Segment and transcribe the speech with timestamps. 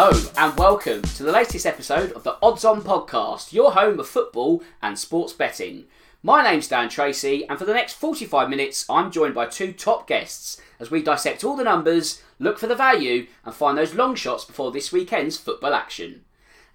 [0.00, 4.06] Hello, and welcome to the latest episode of the Odds On Podcast, your home of
[4.06, 5.86] football and sports betting.
[6.22, 10.06] My name's Dan Tracey, and for the next 45 minutes, I'm joined by two top
[10.06, 14.14] guests as we dissect all the numbers, look for the value, and find those long
[14.14, 16.20] shots before this weekend's football action.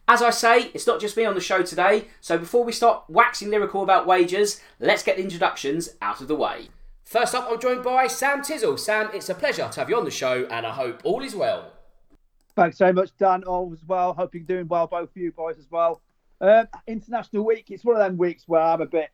[0.05, 3.05] As I say, it's not just me on the show today, so before we start
[3.07, 6.67] waxing lyrical about wagers, let's get the introductions out of the way.
[7.05, 8.77] First up, I'm joined by Sam Tizzle.
[8.77, 11.33] Sam, it's a pleasure to have you on the show, and I hope all is
[11.33, 11.72] well.
[12.55, 13.43] Thanks so much, Dan.
[13.43, 14.13] All as well.
[14.13, 16.01] Hope you're doing well, both of you boys as well.
[16.39, 17.71] Um, international week.
[17.71, 19.09] It's one of them weeks where I'm a bit,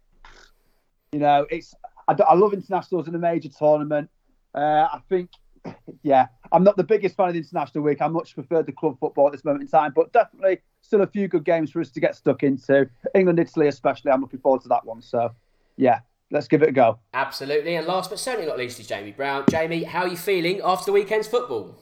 [1.12, 1.73] you know, it's.
[2.07, 4.09] I, I love internationals in a major tournament.
[4.53, 5.29] Uh, I think,
[6.03, 8.02] yeah, I'm not the biggest fan of the international week.
[8.02, 11.07] I much prefer the club football at this moment in time, but definitely still a
[11.07, 12.90] few good games for us to get stuck into.
[13.13, 14.12] England, Italy, especially.
[14.12, 15.01] I'm looking forward to that one.
[15.01, 15.34] So,
[15.77, 15.99] yeah,
[16.31, 16.99] let's give it a go.
[17.13, 17.76] Absolutely.
[17.76, 19.46] And last but certainly not least is Jamie Brown.
[19.49, 21.77] Jamie, how are you feeling after the weekend's football?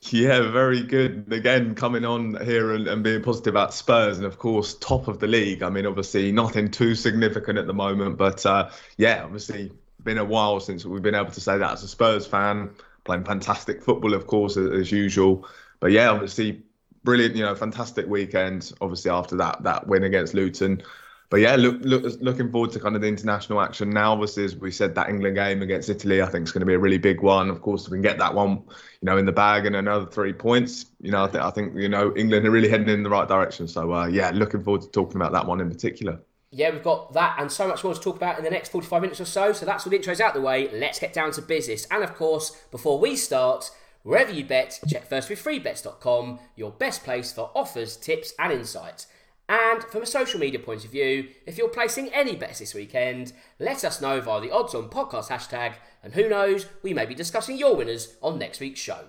[0.00, 1.32] Yeah, very good.
[1.32, 5.18] Again, coming on here and, and, being positive about Spurs, and of course, top of
[5.18, 5.62] the league.
[5.62, 9.72] I mean, obviously, nothing too significant at the moment, but uh, yeah, obviously,
[10.04, 12.70] been a while since we've been able to say that as a Spurs fan.
[13.04, 15.48] Playing fantastic football, of course, as, as usual.
[15.80, 16.62] But yeah, obviously,
[17.02, 17.34] brilliant.
[17.34, 18.72] You know, fantastic weekend.
[18.80, 20.82] Obviously, after that that win against Luton
[21.30, 24.20] but yeah, look, look, looking forward to kind of the international action now.
[24.22, 26.78] As we said, that England game against Italy, I think is going to be a
[26.78, 27.50] really big one.
[27.50, 28.62] Of course, if we can get that one,
[29.00, 31.74] you know, in the bag and another three points, you know, I think I think
[31.76, 33.68] you know England are really heading in the right direction.
[33.68, 36.18] So uh, yeah, looking forward to talking about that one in particular.
[36.50, 39.02] Yeah, we've got that and so much more to talk about in the next 45
[39.02, 39.52] minutes or so.
[39.52, 40.70] So that's all the intros out the way.
[40.72, 41.86] Let's get down to business.
[41.90, 43.70] And of course, before we start,
[44.02, 49.06] wherever you bet, check first with freebets.com, your best place for offers, tips, and insights.
[49.48, 53.32] And from a social media point of view, if you're placing any bets this weekend,
[53.58, 57.14] let us know via the Odds On Podcast hashtag, and who knows, we may be
[57.14, 59.06] discussing your winners on next week's show.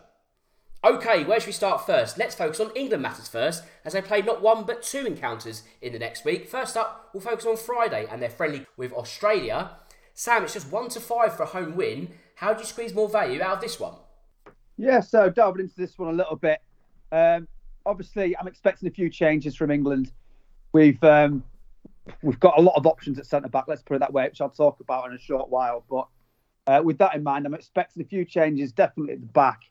[0.82, 2.18] Okay, where should we start first?
[2.18, 5.92] Let's focus on England matters first, as they play not one but two encounters in
[5.92, 6.48] the next week.
[6.48, 9.72] First up, we'll focus on Friday and their friendly with Australia.
[10.14, 12.12] Sam, it's just one to five for a home win.
[12.36, 13.96] How do you squeeze more value out of this one?
[14.78, 16.60] Yeah, so delving into this one a little bit.
[17.12, 17.50] Um,
[17.86, 20.14] obviously, I'm expecting a few changes from England
[20.72, 21.44] We've um,
[22.22, 23.66] we've got a lot of options at centre back.
[23.68, 25.84] Let's put it that way, which I'll talk about in a short while.
[25.90, 26.08] But
[26.68, 29.62] uh, with that in mind, I'm expecting a few changes, definitely at the back.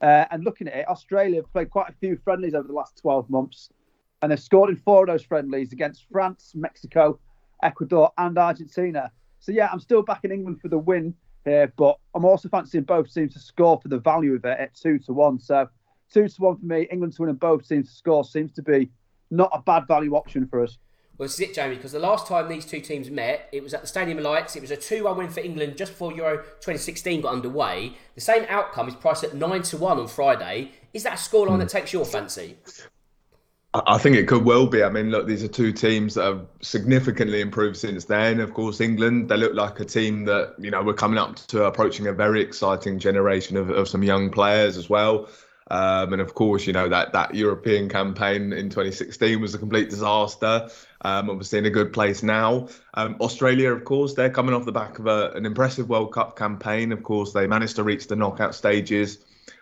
[0.00, 2.98] Uh, and looking at it, Australia have played quite a few friendlies over the last
[2.98, 3.70] 12 months,
[4.22, 7.18] and they've scored in four of those friendlies against France, Mexico,
[7.62, 9.10] Ecuador, and Argentina.
[9.40, 11.14] So yeah, I'm still backing England for the win
[11.44, 14.74] here, but I'm also fancying both teams to score for the value of it at
[14.74, 15.38] two to one.
[15.38, 15.68] So
[16.12, 18.62] two to one for me, England to win and both teams to score seems to
[18.62, 18.90] be
[19.30, 20.78] not a bad value option for us.
[21.18, 23.72] Well, this is it, Jamie, because the last time these two teams met, it was
[23.72, 24.54] at the Stadium of Lights.
[24.54, 27.94] It was a 2 1 win for England just before Euro 2016 got underway.
[28.14, 30.72] The same outcome is priced at 9 to 1 on Friday.
[30.92, 31.58] Is that a scoreline hmm.
[31.60, 32.58] that takes your fancy?
[33.86, 34.82] I think it could well be.
[34.82, 38.40] I mean, look, these are two teams that have significantly improved since then.
[38.40, 41.64] Of course, England, they look like a team that, you know, we're coming up to
[41.64, 45.28] approaching a very exciting generation of, of some young players as well.
[45.68, 49.90] Um, and of course, you know that that European campaign in 2016 was a complete
[49.90, 50.68] disaster.
[51.02, 52.68] Um, obviously, in a good place now.
[52.94, 56.36] Um, Australia, of course, they're coming off the back of a, an impressive World Cup
[56.36, 56.92] campaign.
[56.92, 59.18] Of course, they managed to reach the knockout stages,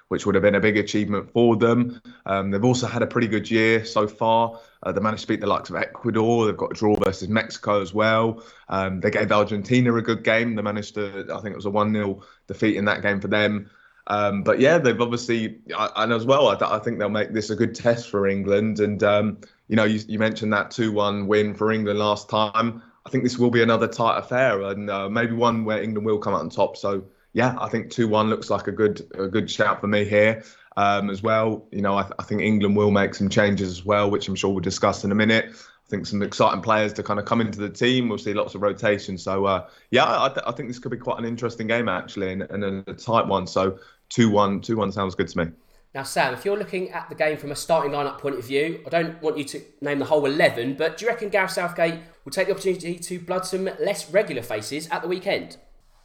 [0.09, 2.00] which would have been a big achievement for them.
[2.26, 4.60] Um, they've also had a pretty good year so far.
[4.82, 6.47] Uh, they managed to beat the likes of Ecuador.
[6.47, 8.43] They've got a draw versus Mexico as well.
[8.69, 10.54] Um, they gave Argentina a good game.
[10.54, 13.28] They managed to, I think it was a 1 0 defeat in that game for
[13.28, 13.70] them.
[14.06, 15.59] Um, but yeah, they've obviously,
[15.97, 18.81] and as well, I, I, think they'll make this a good test for England.
[18.81, 19.38] And um,
[19.69, 22.82] you know, you, you, mentioned that two-one win for England last time.
[23.06, 26.19] I think this will be another tight affair, and uh, maybe one where England will
[26.19, 26.76] come out on top.
[26.76, 30.43] So yeah, I think two-one looks like a good a good shout for me here.
[30.76, 34.11] Um, as well, you know, I, I think England will make some changes as well,
[34.11, 35.46] which I'm sure we'll discuss in a minute.
[35.87, 38.08] I think some exciting players to kind of come into the team.
[38.08, 39.19] We'll see lots of rotation.
[39.19, 42.32] So uh, yeah, I, th- I, think this could be quite an interesting game actually,
[42.32, 43.46] and, and a tight one.
[43.46, 43.78] So
[44.14, 44.61] 2 1.
[44.61, 45.50] 2 1 sounds good to me.
[45.93, 48.81] Now, Sam, if you're looking at the game from a starting lineup point of view,
[48.87, 51.99] I don't want you to name the whole 11, but do you reckon Gareth Southgate
[52.25, 55.56] will take the opportunity to blood some less regular faces at the weekend?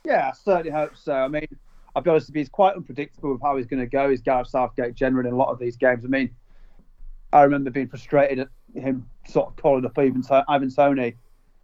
[0.04, 1.14] Yeah, I certainly hope so.
[1.14, 1.48] I mean,
[1.96, 4.10] I'll be honest with you, he's quite unpredictable with how he's going to go.
[4.10, 6.04] He's Gareth Southgate generally in a lot of these games.
[6.04, 6.32] I mean,
[7.32, 11.14] I remember being frustrated at him sort of calling up even Ivan Toney,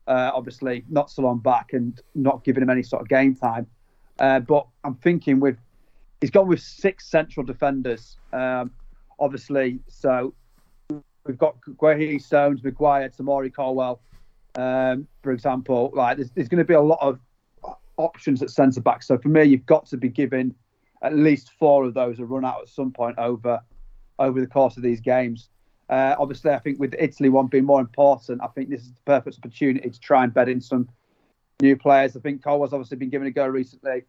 [0.07, 3.65] uh, obviously not so long back and not giving him any sort of game time.
[4.19, 5.57] Uh, but I'm thinking with
[6.21, 8.17] he's gone with six central defenders.
[8.33, 8.71] Um,
[9.19, 10.33] obviously, so
[11.25, 13.99] we've got Guehi, Stones, Maguire, Tomori, Colwill,
[14.55, 15.91] um, for example.
[15.93, 17.19] Like there's, there's going to be a lot of
[17.97, 19.03] options at centre back.
[19.03, 20.53] So for me, you've got to be giving
[21.01, 23.59] at least four of those a run out at some point over
[24.17, 25.49] over the course of these games.
[25.89, 29.01] Uh, obviously, I think with Italy one being more important, I think this is the
[29.05, 30.89] perfect opportunity to try and bet in some
[31.61, 32.15] new players.
[32.15, 34.03] I think Colwill's obviously been given a go recently.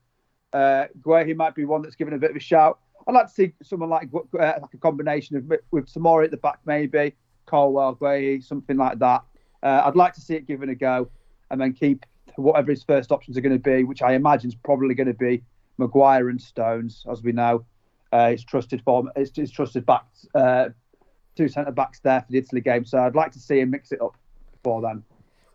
[0.52, 2.78] Uh, Guehi might be one that's given a bit of a shout.
[3.06, 6.36] I'd like to see someone like uh, like a combination of with Tomori at the
[6.38, 7.14] back, maybe
[7.46, 9.22] Colwill, Guehi, something like that.
[9.62, 11.08] Uh, I'd like to see it given a go,
[11.50, 12.04] and then keep
[12.36, 15.14] whatever his first options are going to be, which I imagine is probably going to
[15.14, 15.42] be
[15.78, 17.64] Maguire and Stones, as we know.
[18.12, 20.68] Uh, his trusted form, his, his trusted backs, uh,
[21.34, 22.84] two centre backs there for the Italy game.
[22.84, 24.16] So I'd like to see him mix it up
[24.52, 25.02] before then.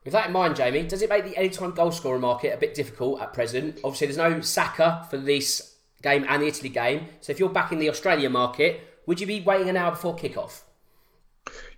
[0.04, 2.74] With that in mind, Jamie, does it make the anytime goal scorer market a bit
[2.74, 3.80] difficult at present?
[3.84, 7.08] Obviously, there's no Saka for this game and the Italy game.
[7.20, 10.16] So if you're back in the Australia market, would you be waiting an hour before
[10.16, 10.62] kickoff?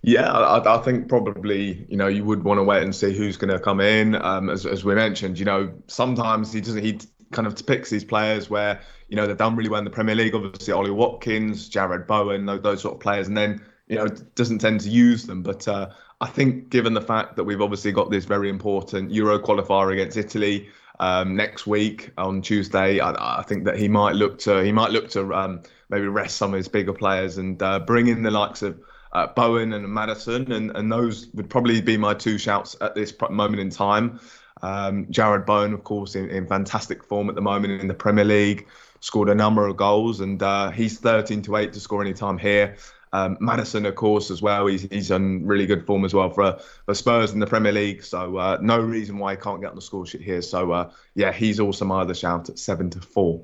[0.02, 3.36] Yeah, I, I, think probably you know you would want to wait and see who's
[3.36, 4.14] going to come in.
[4.16, 7.00] Um, as, as we mentioned, you know sometimes he doesn't he
[7.32, 10.14] kind of picks these players where you know they've done really well in the Premier
[10.14, 10.34] League.
[10.34, 14.58] Obviously, Ollie Watkins, Jarrod Bowen, those, those sort of players, and then you know doesn't
[14.58, 15.42] tend to use them.
[15.42, 15.88] But uh,
[16.24, 20.16] I think given the fact that we've obviously got this very important Euro qualifier against
[20.16, 24.72] Italy um, next week on Tuesday, I, I, think that he might look to he
[24.72, 28.22] might look to um, maybe rest some of his bigger players and uh, bring in
[28.22, 28.80] the likes of.
[29.12, 33.14] Uh, Bowen and Maddison, and, and those would probably be my two shouts at this
[33.30, 34.18] moment in time.
[34.60, 38.24] Um, Jarrod Bowen, of course, in, in, fantastic form at the moment in the Premier
[38.24, 38.66] League,
[38.98, 42.38] scored a number of goals, and uh, he's 13 to 8 to score any time
[42.38, 42.76] here.
[43.14, 44.66] Um, Maddison, of course, as well.
[44.66, 48.02] He's he's on really good form as well for, for Spurs in the Premier League.
[48.02, 50.42] So uh, no reason why he can't get on the score sheet here.
[50.42, 53.40] So uh, yeah, he's also my other shout at seven to four.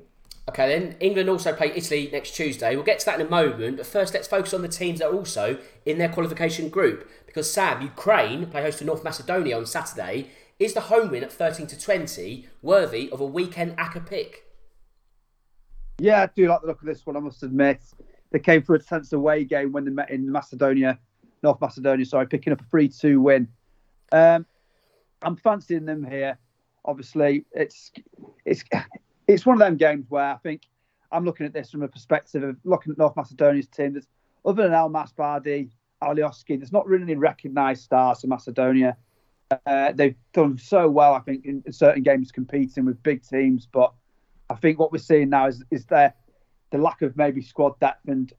[0.49, 2.75] Okay, then England also play Italy next Tuesday.
[2.75, 5.07] We'll get to that in a moment, but first let's focus on the teams that
[5.07, 7.09] are also in their qualification group.
[7.25, 10.31] Because Sam, Ukraine play host to North Macedonia on Saturday.
[10.59, 14.43] Is the home win at 13 to 20 worthy of a weekend ACCA pick?
[15.97, 17.79] Yeah, I do like the look of this one, I must admit.
[18.31, 20.97] They came for a tense away game when they met in Macedonia,
[21.43, 23.47] North Macedonia, sorry, picking up a 3 2 win.
[24.11, 24.45] Um,
[25.21, 26.37] I'm fancying them here.
[26.85, 27.91] Obviously, it's
[28.45, 28.63] it's
[29.27, 30.63] it's one of them games where I think
[31.11, 33.93] I'm looking at this from a perspective of looking at North Macedonia's team.
[33.93, 34.07] There's
[34.45, 35.69] other than Elmas Bardhi,
[36.01, 38.97] Alioski, there's not really any recognised stars in Macedonia.
[39.65, 43.67] Uh, they've done so well, I think, in, in, certain games competing with big teams.
[43.71, 43.93] But
[44.49, 46.13] I think what we're seeing now is is their
[46.71, 48.33] the lack of maybe squad depth and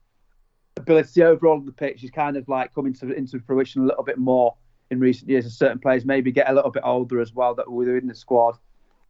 [0.77, 4.03] ability overall on the pitch is kind of like coming to into fruition a little
[4.03, 4.55] bit more
[4.89, 5.45] in recent years.
[5.45, 8.15] As certain players maybe get a little bit older as well that were in the
[8.15, 8.57] squad.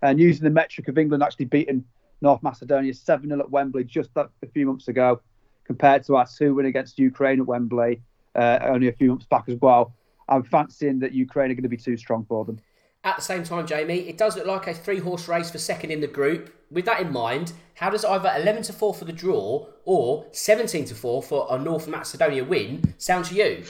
[0.02, 1.86] And using the metric of England actually beating
[2.22, 5.22] North Macedonia 7 0 at Wembley just a few months ago,
[5.66, 8.02] compared to our 2 win against Ukraine at Wembley
[8.36, 9.94] uh, only a few months back as well.
[10.28, 12.60] I'm fancying that Ukraine are going to be too strong for them.
[13.06, 15.92] At the same time, Jamie, it does look like a three horse race for second
[15.92, 16.54] in the group.
[16.72, 20.86] With that in mind, how does either 11 to 4 for the draw or 17
[20.86, 23.64] to 4 for a North Macedonia win sound to you?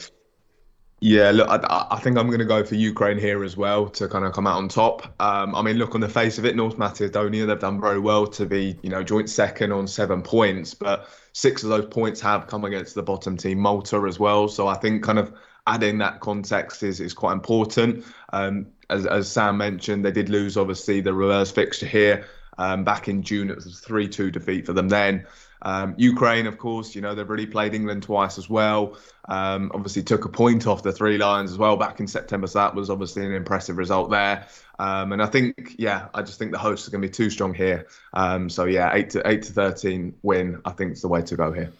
[1.00, 4.08] Yeah, look, I, I, think I'm going to go for Ukraine here as well to
[4.08, 5.14] kind of come out on top.
[5.20, 8.26] Um, I mean, look on the face of it, North Macedonia they've done very well
[8.28, 12.48] to be, you know, joint second on seven points, but six of those points have
[12.48, 14.48] come against the bottom team, Malta as well.
[14.48, 15.34] So I think kind of
[15.66, 18.06] adding that context is is quite important.
[18.32, 22.26] Um, as as Sam mentioned, they did lose obviously the reverse fixture here
[22.58, 23.50] um, back in June.
[23.50, 25.26] It was a three two defeat for them then.
[25.66, 28.98] Um, Ukraine, of course, you know, they've really played England twice as well.
[29.30, 32.48] Um, obviously, took a point off the Three Lions as well back in September.
[32.48, 34.46] So that was obviously an impressive result there.
[34.78, 37.30] Um, and I think, yeah, I just think the hosts are going to be too
[37.30, 37.88] strong here.
[38.14, 40.62] Um, so yeah, eight to eight to thirteen win.
[40.66, 41.72] I think is the way to go here.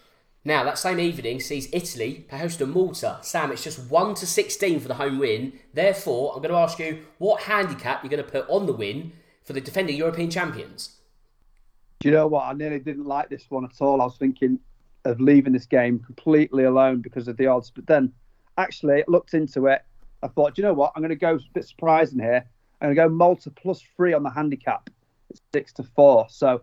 [0.46, 3.20] Now that same evening sees Italy host to Malta.
[3.22, 5.54] Sam, it's just one to sixteen for the home win.
[5.74, 9.14] Therefore, I'm going to ask you what handicap you're going to put on the win
[9.44, 10.98] for the defending European champions.
[12.00, 12.44] Do you know what?
[12.44, 14.02] I nearly didn't like this one at all.
[14.02, 14.60] I was thinking
[15.06, 17.72] of leaving this game completely alone because of the odds.
[17.74, 18.12] But then,
[18.58, 19.82] actually, looked into it.
[20.22, 20.92] I thought, do you know what?
[20.96, 22.44] I'm going to go a bit surprising here.
[22.82, 24.90] I'm going to go Malta plus three on the handicap.
[25.30, 26.28] It's six to four.
[26.30, 26.62] So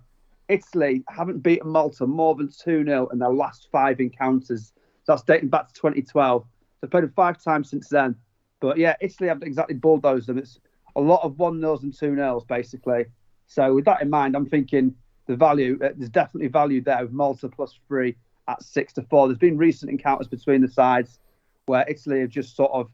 [0.50, 4.72] Italy haven't beaten Malta more than 2 0 in their last five encounters.
[5.06, 6.44] That's dating back to 2012.
[6.80, 8.16] They've played them five times since then.
[8.60, 10.38] But yeah, Italy haven't exactly bulldozed them.
[10.38, 10.60] It's
[10.96, 13.06] a lot of 1 0s and 2 0s, basically.
[13.46, 14.94] So with that in mind, I'm thinking
[15.26, 18.16] the value uh, there's definitely value there with Malta plus three
[18.48, 19.28] at six to four.
[19.28, 21.18] There's been recent encounters between the sides
[21.66, 22.90] where Italy have just sort of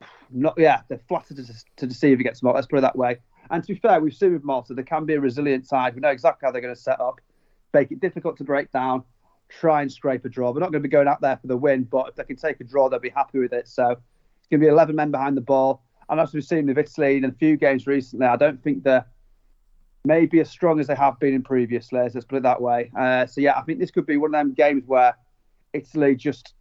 [0.30, 2.56] not yeah they're flattered to, to deceive against Malta.
[2.56, 3.18] Let's put it that way.
[3.50, 5.94] And to be fair, we've seen with Malta they can be a resilient side.
[5.94, 7.20] We know exactly how they're going to set up,
[7.72, 9.04] make it difficult to break down,
[9.48, 10.52] try and scrape a draw.
[10.52, 12.36] We're not going to be going out there for the win, but if they can
[12.36, 13.68] take a draw, they'll be happy with it.
[13.68, 15.82] So it's going to be 11 men behind the ball.
[16.08, 19.06] And as we've seen with Italy in a few games recently, I don't think they're
[20.04, 22.14] maybe as strong as they have been in previous layers.
[22.14, 22.90] Let's put it that way.
[22.96, 25.16] Uh, so yeah, I think this could be one of them games where
[25.72, 26.54] Italy just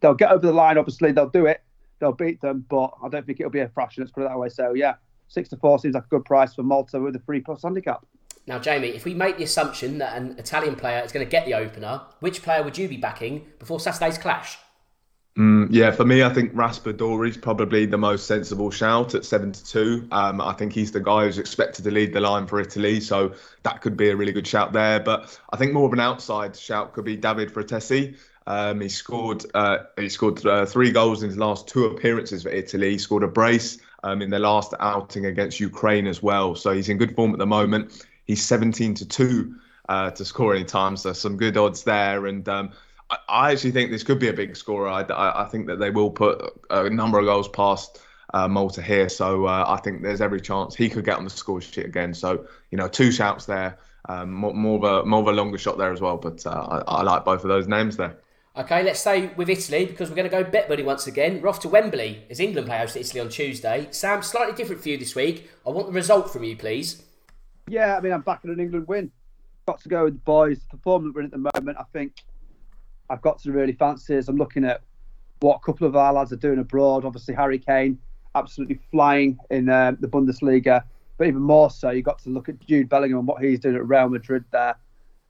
[0.00, 0.76] they'll get over the line.
[0.76, 1.62] Obviously, they'll do it.
[2.00, 4.02] They'll beat them, but I don't think it'll be a fraction.
[4.02, 4.48] Let's put it that way.
[4.48, 4.94] So yeah,
[5.34, 8.06] six to four seems like a good price for Malta with a three plus handicap.
[8.46, 11.46] Now, Jamie, if we make the assumption that an Italian player is going to get
[11.46, 14.58] the opener, which player would you be backing before Saturday's clash?
[15.38, 19.50] Mm, yeah, for me, I think Raspadori is probably the most sensible shout at 7
[19.50, 20.08] to 2.
[20.12, 23.34] Um, I think he's the guy who's expected to lead the line for Italy, so
[23.64, 25.00] that could be a really good shout there.
[25.00, 28.16] But I think more of an outside shout could be David Frattesi.
[28.46, 32.50] Um, he scored uh, he scored uh, three goals in his last two appearances for
[32.50, 32.92] Italy.
[32.92, 36.54] He scored a brace um, in the last outing against Ukraine as well.
[36.54, 38.06] So he's in good form at the moment.
[38.26, 39.54] He's 17 to 2
[39.88, 42.26] uh, to score any time, so some good odds there.
[42.26, 42.70] And um,
[43.10, 44.88] I, I, actually think this could be a big scorer.
[44.88, 48.02] I, I, I, think that they will put a number of goals past
[48.34, 49.08] uh, Malta here.
[49.08, 52.12] So uh, I think there's every chance he could get on the score sheet again.
[52.12, 53.78] So, you know, two shouts there.
[54.06, 56.84] Um, more, more, of a more of a longer shot there as well, but uh,
[56.86, 58.18] I like both of those names there.
[58.56, 61.42] Okay, let's stay with Italy because we're going to go bet builder once again.
[61.42, 63.88] We're off to Wembley as England play host to Italy on Tuesday.
[63.90, 65.50] Sam, slightly different for you this week.
[65.66, 67.02] I want the result from you, please.
[67.66, 69.10] Yeah, I mean, I'm backing an England win.
[69.66, 70.60] Got to go with the boys.
[70.70, 72.22] The form that we're in at the moment, I think
[73.10, 74.82] I've got to really fancy I'm looking at
[75.40, 77.04] what a couple of our lads are doing abroad.
[77.04, 77.98] Obviously, Harry Kane
[78.36, 80.84] absolutely flying in uh, the Bundesliga,
[81.18, 83.74] but even more so, you've got to look at Jude Bellingham and what he's doing
[83.74, 84.76] at Real Madrid there.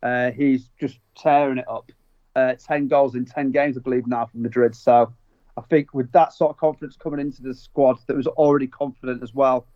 [0.03, 1.91] Uh, he's just tearing it up.
[2.37, 4.75] Uh, 10 goals in 10 games, I believe, now from Madrid.
[4.75, 5.13] So
[5.57, 9.23] I think with that sort of confidence coming into the squad that was already confident
[9.23, 9.67] as well,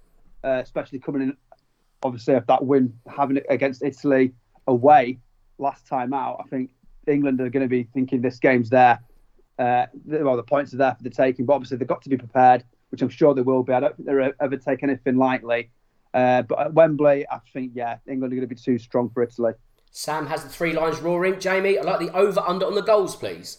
[0.43, 1.37] uh, especially coming in
[2.03, 4.33] obviously if that win having it against Italy
[4.67, 5.19] away
[5.59, 6.71] last time out, I think
[7.07, 9.01] England are going to be thinking this game's there.
[9.59, 12.17] Uh, well, the points are there for the taking, but obviously they've got to be
[12.17, 13.73] prepared, which I'm sure they will be.
[13.73, 15.71] I don't think they'll ever take anything lightly.
[16.15, 19.23] Uh, but at Wembley, I think, yeah, England are going to be too strong for
[19.23, 19.53] Italy.
[19.91, 21.41] Sam has the Three Lions roaring.
[21.41, 23.59] Jamie, I'd like the over under on the goals, please.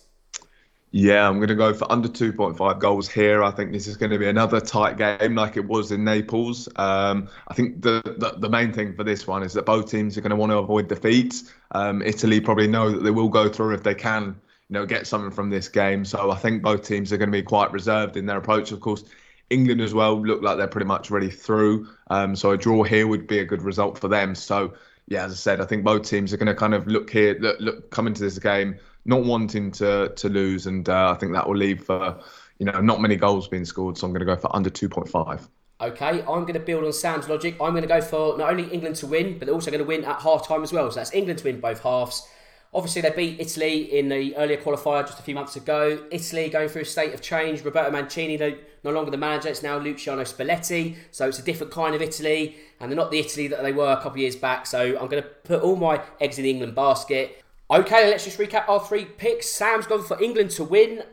[0.91, 3.43] Yeah, I'm going to go for under 2.5 goals here.
[3.43, 6.67] I think this is going to be another tight game like it was in Naples.
[6.77, 10.17] Um, I think the, the, the main thing for this one is that both teams
[10.17, 11.43] are going to want to avoid defeat.
[11.71, 14.25] Um, Italy probably know that they will go through if they can,
[14.69, 16.03] you know, get something from this game.
[16.05, 18.71] So I think both teams are going to be quite reserved in their approach.
[18.71, 19.03] Of course,
[19.51, 21.88] England as well look like they're pretty much ready through.
[22.09, 24.33] Um, so a draw here would be a good result for them.
[24.33, 24.74] So
[25.09, 27.35] yeah, as I said, I think both teams are going to kind of look here,
[27.39, 31.33] look, look come into this game not wanting to to lose, and uh, I think
[31.33, 32.19] that will leave for
[32.59, 33.97] you know not many goals being scored.
[33.97, 35.47] So I'm going to go for under 2.5.
[35.81, 37.55] Okay, I'm going to build on Sam's logic.
[37.61, 39.87] I'm going to go for not only England to win, but they're also going to
[39.87, 40.91] win at half time as well.
[40.91, 42.27] So that's England to win both halves.
[42.71, 46.03] Obviously, they beat Italy in the earlier qualifier just a few months ago.
[46.11, 47.63] Italy going through a state of change.
[47.63, 48.38] Roberto Mancini,
[48.83, 50.95] no longer the manager, it's now Luciano Spalletti.
[51.09, 53.91] So it's a different kind of Italy, and they're not the Italy that they were
[53.91, 54.67] a couple of years back.
[54.67, 57.43] So I'm going to put all my eggs in the England basket.
[57.71, 59.47] Okay, let's just recap our three picks.
[59.47, 61.03] Sam's gone for England to win.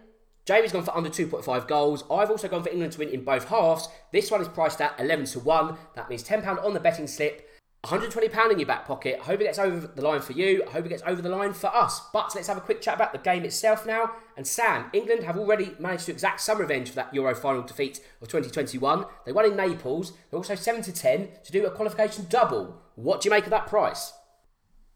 [0.45, 2.05] Jamie's gone for under 2.5 goals.
[2.11, 3.89] I've also gone for England to win in both halves.
[4.13, 5.77] This one is priced at 11 to 1.
[5.97, 7.46] That means £10 on the betting slip.
[7.87, 9.19] £120 in your back pocket.
[9.21, 10.65] I hope it gets over the line for you.
[10.67, 12.01] I hope it gets over the line for us.
[12.13, 14.13] But let's have a quick chat about the game itself now.
[14.37, 18.01] And Sam, England have already managed to exact some revenge for that Euro final defeat
[18.21, 19.05] of 2021.
[19.25, 20.13] They won in Naples.
[20.31, 22.83] They're also 7 to 10 to do a qualification double.
[22.97, 24.13] What do you make of that price?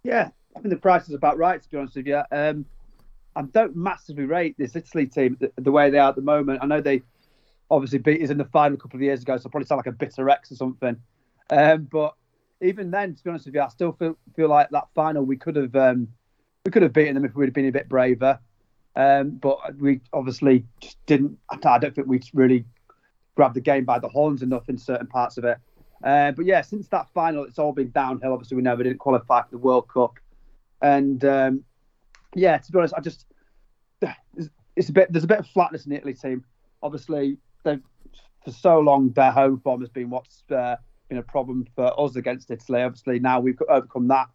[0.02, 2.22] Yeah, I think the price is about right, to be honest with you.
[2.32, 2.64] Um,
[3.36, 6.58] I don't massively rate this Italy team the, the, way they are at the moment.
[6.62, 7.02] I know they
[7.70, 9.86] obviously beat us in the final a couple of years ago, so probably sound like
[9.86, 10.96] a bitter ex or something.
[11.50, 12.14] Um, but
[12.60, 15.36] even then, to be honest with you, I still feel feel like that final we
[15.36, 16.08] could have um,
[16.64, 18.38] we could have beaten them if we'd have been a bit braver.
[18.96, 21.38] Um, but we obviously just didn't.
[21.48, 22.64] I don't think we really
[23.34, 25.58] grabbed the game by the horns enough in certain parts of it.
[26.02, 28.32] Uh, but yeah, since that final, it's all been downhill.
[28.32, 30.14] Obviously, we never didn't qualify for the World Cup.
[30.82, 31.64] And um,
[32.34, 33.26] yeah, to be honest, I just
[34.76, 36.44] it's a bit there's a bit of flatness in the Italy team.
[36.82, 37.82] Obviously, they've
[38.44, 40.76] for so long their home form has been what's uh,
[41.10, 42.80] been a problem for us against Italy.
[42.80, 44.28] Obviously, now we've overcome that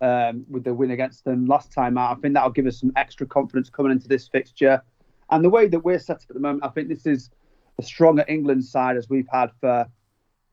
[0.00, 2.16] um, with the win against them last time out.
[2.16, 4.82] I think that'll give us some extra confidence coming into this fixture.
[5.30, 7.30] And the way that we're set up at the moment, I think this is
[7.78, 9.86] a stronger England side as we've had for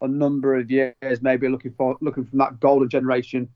[0.01, 1.21] a number of years.
[1.21, 3.47] Maybe looking for looking from that golden generation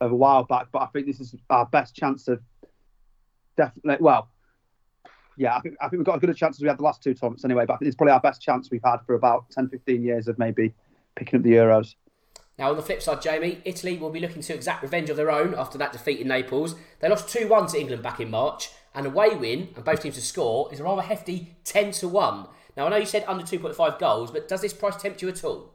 [0.00, 2.40] of a while back, but I think this is our best chance of
[3.56, 3.96] definitely.
[4.00, 4.28] Well,
[5.36, 6.84] yeah, I think, I think we've got as good a chance as we had the
[6.84, 7.66] last two tournaments anyway.
[7.66, 10.28] But I think it's probably our best chance we've had for about 10, 15 years
[10.28, 10.72] of maybe
[11.18, 11.94] picking up the Euros.
[12.58, 15.30] Now, on the flip side, Jamie, Italy will be looking to exact revenge of their
[15.30, 16.74] own after that defeat in Naples.
[17.00, 20.16] They lost 2 1 to England back in March, and away win, and both teams
[20.16, 22.46] to score, is a rather hefty 10 to 1.
[22.76, 25.44] Now, I know you said under 2.5 goals, but does this price tempt you at
[25.44, 25.72] all?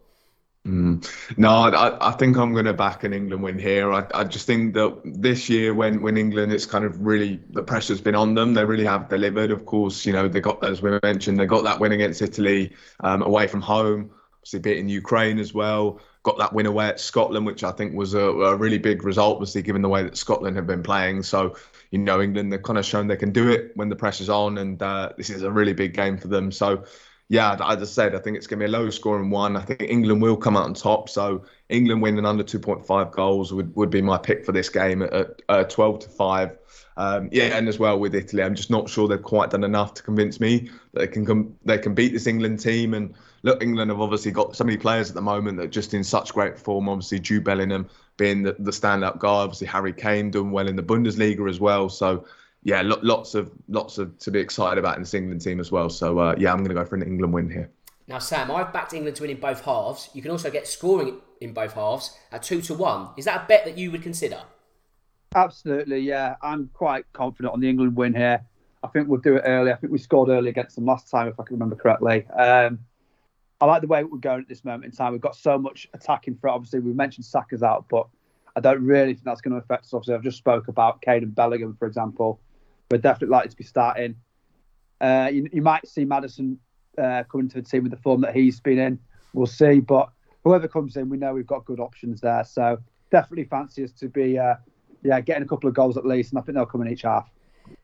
[0.66, 1.06] Mm.
[1.38, 3.92] No, I, I think I'm going to back an England win here.
[3.92, 7.64] I, I just think that this year, when when England, it's kind of really the
[7.64, 8.54] pressure's been on them.
[8.54, 9.52] They really have delivered.
[9.52, 12.74] Of course, you know they got as we mentioned, they got that win against Italy
[13.02, 14.12] um, away from home.
[14.44, 16.02] Obviously beating Ukraine as well.
[16.24, 19.36] Got that win away at Scotland, which I think was a, a really big result,
[19.36, 21.24] obviously given the way that Scotland have been playing.
[21.24, 21.56] So
[21.92, 24.58] you know England, they've kind of shown they can do it when the pressure's on,
[24.58, 26.52] and uh, this is a really big game for them.
[26.52, 26.84] So
[27.30, 29.56] yeah, as I said, I think it's going to be a low scoring one.
[29.56, 31.08] I think England will come out on top.
[31.08, 35.42] So England winning under 2.5 goals would, would be my pick for this game at,
[35.48, 36.58] at 12 to 5.
[36.98, 39.94] Um, yeah, and as well with Italy, I'm just not sure they've quite done enough
[39.96, 42.94] to convince me that they can com- they can beat this England team.
[42.94, 45.94] And look, England have obviously got so many players at the moment that are just
[45.94, 46.90] in such great form.
[46.90, 49.30] Obviously, Jude Bellingham being the, the standout guy.
[49.30, 51.90] Obviously, Harry Kane doing well in the Bundesliga as well.
[51.90, 52.26] So
[52.64, 55.90] yeah, lots of lots of to be excited about in this England team as well.
[55.90, 57.70] So uh, yeah, I'm going to go for an England win here.
[58.08, 60.10] Now, Sam, I've backed England to win in both halves.
[60.14, 63.10] You can also get scoring in both halves at two to one.
[63.18, 64.42] Is that a bet that you would consider?
[65.36, 66.36] Absolutely, yeah.
[66.42, 68.46] I'm quite confident on the England win here.
[68.84, 69.72] I think we'll do it early.
[69.72, 72.28] I think we scored early against them last time, if I can remember correctly.
[72.28, 72.80] Um,
[73.64, 75.14] I like the way we're going at this moment in time.
[75.14, 76.50] We've got so much attacking for.
[76.50, 78.08] Obviously, we've mentioned Saka's out, but
[78.56, 79.94] I don't really think that's going to affect us.
[79.94, 82.40] Obviously, I've just spoke about Kane and Bellingham, for example
[82.94, 84.16] we're definitely likely to be starting.
[85.02, 86.60] Uh, you, you, might see Maddison
[86.98, 89.00] uh, coming to the team with the form that he's been in.
[89.34, 90.10] We'll see, but
[90.44, 92.44] whoever comes in, we know we've got good options there.
[92.44, 92.78] So
[93.12, 94.56] definitely fancy us to be, uh,
[95.02, 97.02] yeah, getting a couple of goals at least, and I think they'll come in each
[97.02, 97.30] half.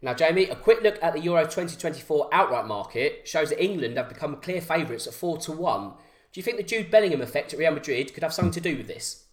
[0.01, 4.09] Now, Jamie, a quick look at the Euro 2024 outright market shows that England have
[4.09, 5.89] become clear favourites at four to one.
[6.31, 8.77] Do you think the Jude Bellingham effect at Real Madrid could have something to do
[8.77, 9.25] with this?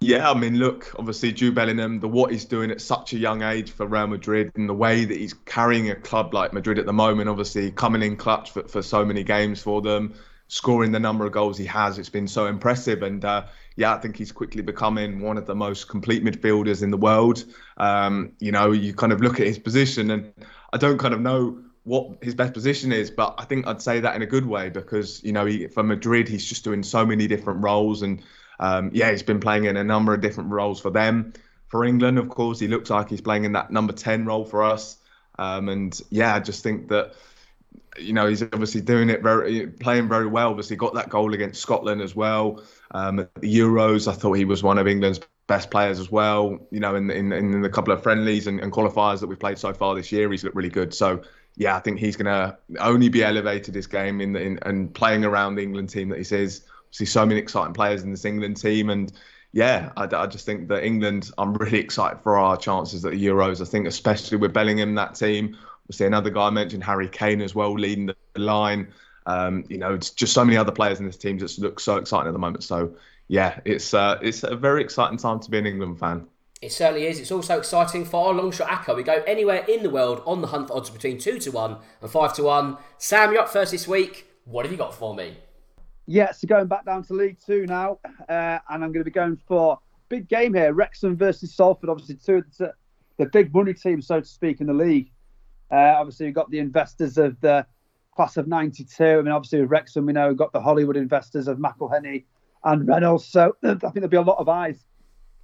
[0.00, 3.42] Yeah, I mean, look, obviously Jude Bellingham, the what he's doing at such a young
[3.42, 6.86] age for Real Madrid, and the way that he's carrying a club like Madrid at
[6.86, 10.14] the moment, obviously coming in clutch for, for so many games for them,
[10.48, 13.02] scoring the number of goals he has, it's been so impressive.
[13.02, 13.44] And uh,
[13.76, 17.44] yeah, I think he's quickly becoming one of the most complete midfielders in the world.
[17.76, 20.32] Um, you know, you kind of look at his position, and
[20.72, 24.00] I don't kind of know what his best position is, but I think I'd say
[24.00, 27.04] that in a good way because you know, he, for Madrid, he's just doing so
[27.04, 28.22] many different roles and
[28.60, 31.32] um, yeah, he's been playing in a number of different roles for them.
[31.66, 34.62] For England, of course, he looks like he's playing in that number 10 role for
[34.62, 34.98] us.
[35.38, 37.14] Um, and yeah, I just think that,
[37.98, 40.50] you know, he's obviously doing it very, playing very well.
[40.50, 42.62] Obviously, got that goal against Scotland as well.
[42.92, 43.28] Um, the
[43.58, 46.58] Euros, I thought he was one of England's best players as well.
[46.70, 49.58] You know, in in, in the couple of friendlies and, and qualifiers that we've played
[49.58, 50.94] so far this year, he's looked really good.
[50.94, 51.22] So
[51.56, 55.24] yeah, I think he's going to only be elevated this game in, in and playing
[55.24, 58.56] around the England team that he says see so many exciting players in this England
[58.56, 59.12] team, and
[59.52, 61.30] yeah, I, I, just think that England.
[61.36, 63.60] I'm really excited for our chances at the Euros.
[63.60, 65.56] I think especially with Bellingham, that team.
[65.92, 68.94] We'll see another guy I mentioned, Harry Kane as well, leading the line.
[69.26, 71.96] Um, you know, it's just so many other players in this team that look so
[71.96, 72.64] exciting at the moment.
[72.64, 72.94] So
[73.28, 76.26] yeah, it's uh, it's a very exciting time to be an England fan.
[76.62, 77.20] It certainly is.
[77.20, 78.96] It's also exciting for our long shot ACCA.
[78.96, 81.76] We go anywhere in the world on the hunt for odds between two to one
[82.00, 82.78] and five to one.
[82.96, 84.28] Sam, you're up first this week.
[84.46, 85.36] What have you got for me?
[86.06, 87.98] Yeah, so going back down to League Two now,
[88.30, 89.78] uh, and I'm going to be going for
[90.08, 91.90] big game here: Wrexham versus Salford.
[91.90, 92.72] Obviously, two of the,
[93.18, 95.11] the big money teams, so to speak, in the league.
[95.72, 97.66] Uh, obviously, we've got the investors of the
[98.14, 99.04] class of '92.
[99.04, 102.24] I mean, obviously with Wrexham, we know we've got the Hollywood investors of McElhenney
[102.64, 103.24] and Reynolds.
[103.24, 104.84] So I think there'll be a lot of eyes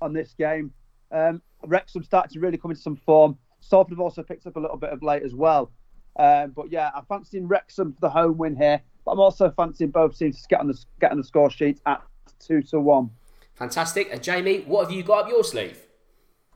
[0.01, 0.73] on this game.
[1.11, 3.39] Um, Wrexham started to really come into some form.
[3.61, 5.73] Salford have also picked up a little bit of late as well.
[6.19, 8.83] Um, but yeah, I'm fancying Wrexham for the home win here.
[9.05, 11.81] But I'm also fancying both teams to get on the get on the score sheet
[11.87, 12.03] at
[12.39, 13.11] two to one.
[13.55, 14.09] Fantastic.
[14.13, 15.88] And Jamie, what have you got up your sleeve?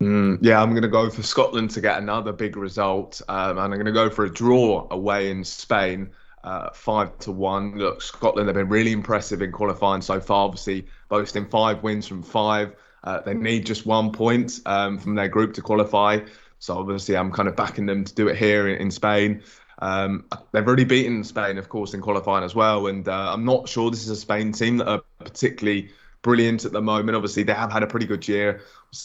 [0.03, 3.61] Mm, yeah, I'm going to go for Scotland to get another big result, um, and
[3.61, 6.11] I'm going to go for a draw away in Spain,
[6.43, 7.79] uh, five to one.
[7.79, 10.47] Look, Scotland have been really impressive in qualifying so far.
[10.47, 12.75] Obviously, boasting five wins from five.
[13.05, 16.19] Uh, they need just one point um, from their group to qualify.
[16.59, 19.45] So obviously, I'm kind of backing them to do it here in, in Spain.
[19.79, 22.89] Um, they've already beaten Spain, of course, in qualifying as well.
[22.89, 25.91] And uh, I'm not sure this is a Spain team that are particularly
[26.23, 27.17] brilliant at the moment.
[27.17, 28.63] Obviously, they have had a pretty good year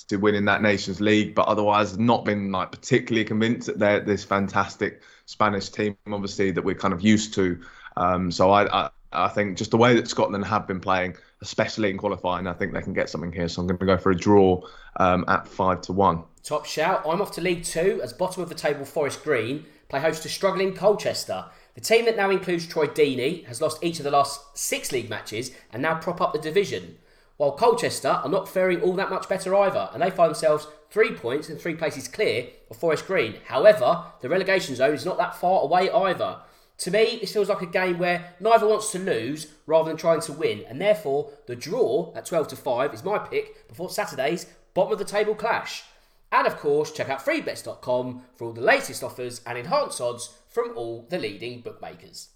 [0.08, 4.00] to win in that Nations League, but otherwise, not been like particularly convinced that they're
[4.00, 7.60] this fantastic Spanish team, obviously, that we're kind of used to.
[7.98, 11.90] Um, so I, I, I think just the way that Scotland have been playing, especially
[11.90, 13.48] in qualifying, I think they can get something here.
[13.48, 14.62] So I'm going to go for a draw
[14.98, 16.24] um, at five to one.
[16.44, 17.02] Top shout.
[17.06, 20.30] I'm off to League Two as bottom of the table Forest Green play host to
[20.30, 21.46] struggling Colchester.
[21.76, 25.10] The team that now includes Troy Deeney has lost each of the last six league
[25.10, 26.98] matches and now prop up the division.
[27.38, 31.12] While Colchester are not faring all that much better either, and they find themselves three
[31.12, 33.36] points and three places clear of Forest Green.
[33.46, 36.40] However, the relegation zone is not that far away either.
[36.80, 40.22] To me, this feels like a game where neither wants to lose rather than trying
[40.22, 44.48] to win, and therefore the draw at 12 to 5 is my pick before Saturday's
[44.74, 45.84] bottom of the table clash.
[46.32, 50.74] And of course, check out freebets.com for all the latest offers and enhanced odds from
[50.76, 52.30] all the leading bookmakers.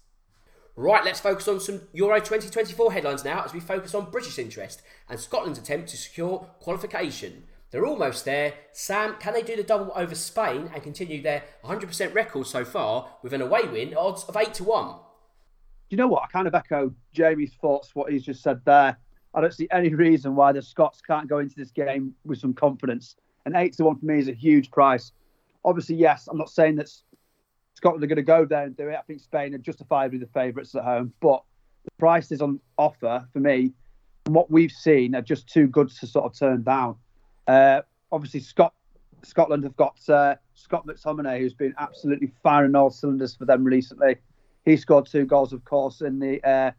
[0.74, 4.80] Right, let's focus on some Euro 2024 headlines now as we focus on British interest
[5.06, 7.44] and Scotland's attempt to secure qualification.
[7.70, 8.54] They're almost there.
[8.72, 13.10] Sam, can they do the double over Spain and continue their 100% record so far
[13.22, 14.88] with an away win odds of 8 to 1?
[14.88, 14.94] Do
[15.90, 16.22] you know what?
[16.22, 18.96] I kind of echo Jamie's thoughts, what he's just said there.
[19.34, 22.54] I don't see any reason why the Scots can't go into this game with some
[22.54, 23.16] confidence.
[23.44, 25.12] And 8 to 1 for me is a huge price.
[25.66, 26.90] Obviously, yes, I'm not saying that
[27.82, 28.94] Scotland are going to go there and do it.
[28.94, 31.12] I think Spain are justifiably the favourites at home.
[31.18, 31.42] But
[31.84, 33.72] the prices on offer for me,
[34.24, 36.94] from what we've seen, are just too good to sort of turn down.
[37.48, 37.80] Uh,
[38.12, 43.64] obviously, Scotland have got uh, Scott McTominay, who's been absolutely firing all cylinders for them
[43.64, 44.14] recently.
[44.64, 46.70] He scored two goals, of course, in the uh,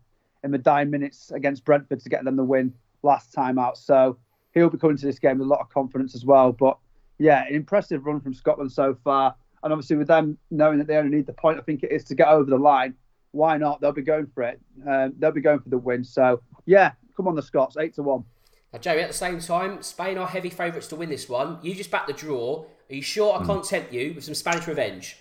[0.45, 3.77] in the dying minutes against Brentford to get them the win last time out.
[3.77, 4.17] So
[4.53, 6.53] he'll be coming to this game with a lot of confidence as well.
[6.53, 6.77] But
[7.17, 9.35] yeah, an impressive run from Scotland so far.
[9.63, 12.03] And obviously, with them knowing that they only need the point, I think it is
[12.05, 12.95] to get over the line.
[13.31, 13.81] Why not?
[13.81, 14.59] They'll be going for it.
[14.87, 16.03] Um, they'll be going for the win.
[16.03, 18.25] So yeah, come on, the Scots, eight to one.
[18.71, 21.59] Now, Joey, at the same time, Spain are heavy favourites to win this one.
[21.61, 22.65] You just back the draw.
[22.89, 25.17] Are you sure I can't tempt you with some Spanish revenge?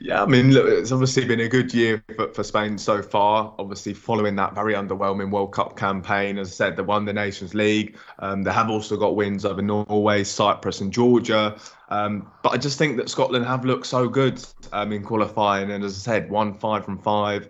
[0.00, 3.54] Yeah, I mean, look, it's obviously been a good year for, for Spain so far.
[3.58, 7.54] Obviously, following that very underwhelming World Cup campaign, as I said, they won the Nations
[7.54, 7.96] League.
[8.18, 11.58] Um, they have also got wins over Norway, Cyprus, and Georgia.
[11.88, 15.84] Um, but I just think that Scotland have looked so good um, in qualifying, and
[15.84, 17.48] as I said, one five from five,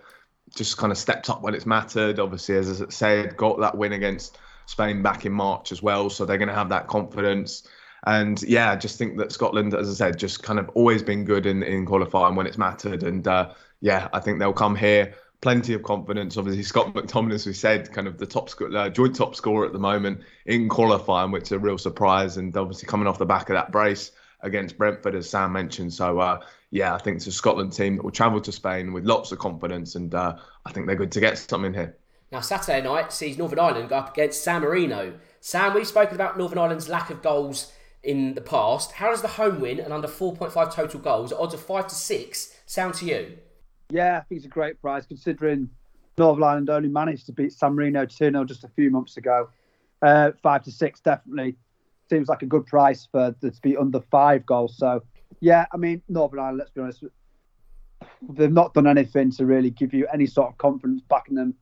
[0.54, 2.18] just kind of stepped up when it's mattered.
[2.18, 6.10] Obviously, as I said, got that win against Spain back in March as well.
[6.10, 7.66] So they're going to have that confidence.
[8.06, 11.24] And yeah, I just think that Scotland, as I said, just kind of always been
[11.24, 13.02] good in, in qualifying when it's mattered.
[13.02, 15.14] And uh, yeah, I think they'll come here.
[15.40, 16.36] Plenty of confidence.
[16.36, 19.72] Obviously, Scott McTominay, as we said, kind of the top uh, joint top scorer at
[19.72, 22.36] the moment in qualifying, which is a real surprise.
[22.36, 25.92] And obviously, coming off the back of that brace against Brentford, as Sam mentioned.
[25.92, 26.40] So, uh,
[26.70, 29.38] yeah, I think it's a Scotland team that will travel to Spain with lots of
[29.38, 29.94] confidence.
[29.94, 30.36] And uh,
[30.66, 31.96] I think they're good to get something here.
[32.32, 35.14] Now, Saturday night sees Northern Ireland go up against San Marino.
[35.40, 37.72] Sam, we've spoken about Northern Ireland's lack of goals
[38.04, 38.92] in the past.
[38.92, 42.56] How does the home win and under 4.5 total goals, odds of 5 to 6,
[42.66, 43.38] sound to you?
[43.90, 45.70] Yeah, I think it's a great price considering
[46.16, 49.48] Northern Ireland only managed to beat San Marino 2 0 just a few months ago.
[50.02, 51.56] Uh, 5 to 6 definitely
[52.08, 54.76] seems like a good price for to be under 5 goals.
[54.76, 55.02] So,
[55.40, 57.04] yeah, I mean, Northern Ireland, let's be honest,
[58.30, 61.54] they've not done anything to really give you any sort of confidence backing them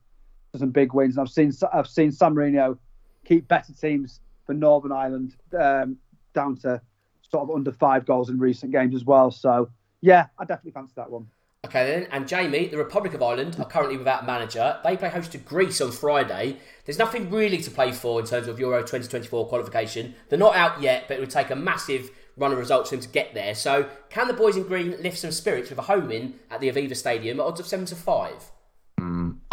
[0.51, 1.17] for some big wins.
[1.17, 2.77] And I've seen I've seen San Marino
[3.25, 5.97] keep better teams for Northern Ireland um,
[6.33, 6.81] down to
[7.21, 9.31] sort of under five goals in recent games as well.
[9.31, 9.69] So
[10.01, 11.27] yeah, I definitely fancy that one.
[11.65, 14.77] Okay then, and Jamie, the Republic of Ireland are currently without a manager.
[14.83, 16.57] They play host to Greece on Friday.
[16.83, 20.13] There's nothing really to play for in terms of Euro 2024 qualification.
[20.27, 23.03] They're not out yet, but it would take a massive run of results for them
[23.03, 23.55] to get there.
[23.55, 26.69] So, can the boys in green lift some spirits with a home win at the
[26.69, 28.51] Aviva Stadium at odds of seven to five?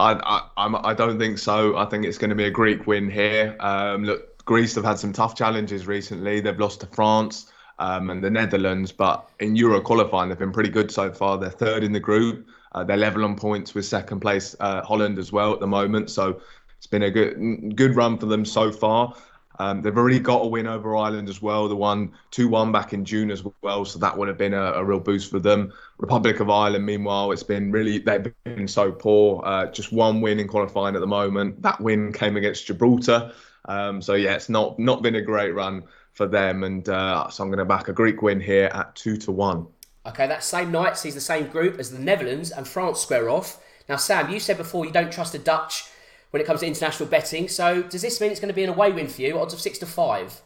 [0.01, 1.77] I, I, I'm, I don't think so.
[1.77, 3.57] I think it's going to be a Greek win here.
[3.61, 6.41] Um, look, Greece have had some tough challenges recently.
[6.41, 10.71] They've lost to France um, and the Netherlands, but in Euro qualifying, they've been pretty
[10.71, 11.39] good so far.
[11.39, 12.47] They're third in the group.
[12.73, 16.11] Uh, they're level on points with second place uh, Holland as well at the moment.
[16.11, 16.41] So
[16.77, 19.15] it's been a good good run for them so far.
[19.61, 22.95] Um, they've already got a win over Ireland as well, the one 2 1 back
[22.95, 23.85] in June as well.
[23.85, 25.71] So that would have been a, a, real boost for them.
[25.99, 29.43] Republic of Ireland, meanwhile, it's been really, they've been so poor.
[29.45, 31.61] Uh, just one win in qualifying at the moment.
[31.61, 33.33] That win came against Gibraltar.
[33.71, 36.65] Um, so yeah, it's not not been a great run for them.
[36.65, 39.67] And uh, so I'm going to back a Greek win here at 2 to 1.
[40.07, 43.63] Okay, that same night sees the same group as the Netherlands and France square off.
[43.89, 45.85] Now, Sam, you said before you don't trust the Dutch
[46.31, 47.49] when it comes to international betting.
[47.49, 49.39] So does this mean it's going to be an away win for you?
[49.39, 50.41] Odds of six to five.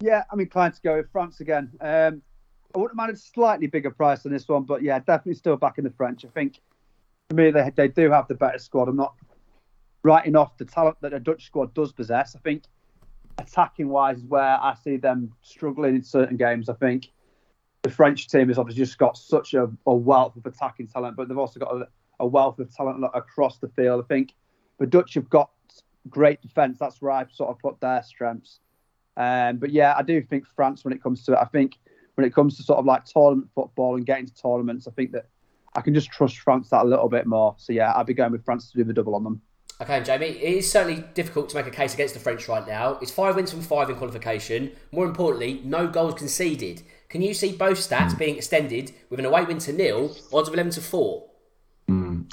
[0.00, 1.70] Yeah, I'm inclined to go with France again.
[1.80, 2.22] Um,
[2.74, 5.78] I wouldn't mind a slightly bigger price on this one, but yeah, definitely still back
[5.78, 6.24] in the French.
[6.24, 6.60] I think
[7.28, 8.88] for me they they do have the better squad.
[8.88, 9.14] I'm not
[10.06, 12.34] writing off the talent that a Dutch squad does possess.
[12.36, 12.62] I think
[13.38, 16.68] attacking wise is where I see them struggling in certain games.
[16.68, 17.10] I think
[17.82, 21.28] the French team has obviously just got such a, a wealth of attacking talent, but
[21.28, 21.88] they've also got a,
[22.20, 24.02] a wealth of talent across the field.
[24.02, 24.34] I think
[24.78, 25.50] the Dutch have got
[26.08, 26.78] great defence.
[26.78, 28.60] That's where I've sort of put their strengths.
[29.16, 31.78] Um, but yeah, I do think France, when it comes to it, I think
[32.14, 35.12] when it comes to sort of like tournament football and getting to tournaments, I think
[35.12, 35.28] that
[35.74, 37.54] I can just trust France that a little bit more.
[37.58, 39.42] So yeah, I'd be going with France to do the double on them.
[39.80, 42.98] Okay, Jamie, it is certainly difficult to make a case against the French right now.
[43.02, 44.72] It's five wins from five in qualification.
[44.90, 46.82] More importantly, no goals conceded.
[47.10, 50.54] Can you see both stats being extended with an away win to nil, odds of
[50.54, 51.26] 11 to 4?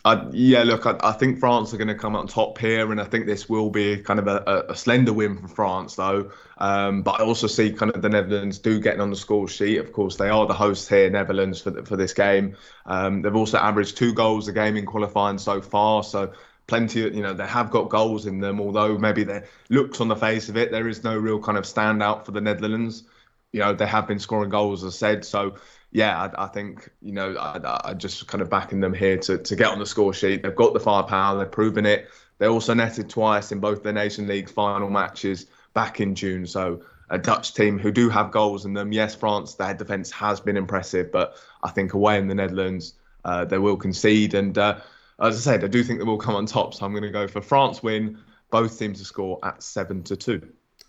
[0.05, 2.99] I, yeah, look, I, I, think France are going to come on top here, and
[2.99, 6.29] I think this will be kind of a, a slender win for France, though.
[6.57, 9.77] Um, but I also see kind of the Netherlands do getting on the score sheet.
[9.77, 12.57] Of course, they are the hosts here, Netherlands, for the, for this game.
[12.85, 16.33] Um, they've also averaged two goals a game in qualifying so far, so
[16.67, 18.59] plenty of you know they have got goals in them.
[18.59, 21.63] Although maybe their looks on the face of it, there is no real kind of
[21.65, 23.03] standout for the Netherlands.
[23.51, 25.55] You know, they have been scoring goals, as I said, so
[25.91, 29.37] yeah, I, I, think you know I, I just kind of backing them here to,
[29.37, 30.41] to get on the score sheet.
[30.41, 31.37] They've got the firepower.
[31.37, 32.09] They've proven it.
[32.39, 35.45] They also netted twice in both the Nation League final matches
[35.75, 36.47] back in June.
[36.47, 38.91] So a Dutch team who do have goals in them.
[38.91, 43.45] Yes, France, their defence has been impressive, but I think away in the Netherlands, uh,
[43.45, 44.33] they will concede.
[44.33, 44.79] And uh,
[45.21, 46.73] as I said, I do think they will come on top.
[46.73, 48.17] So I'm going to go for France win.
[48.49, 50.41] Both teams to score at seven to two.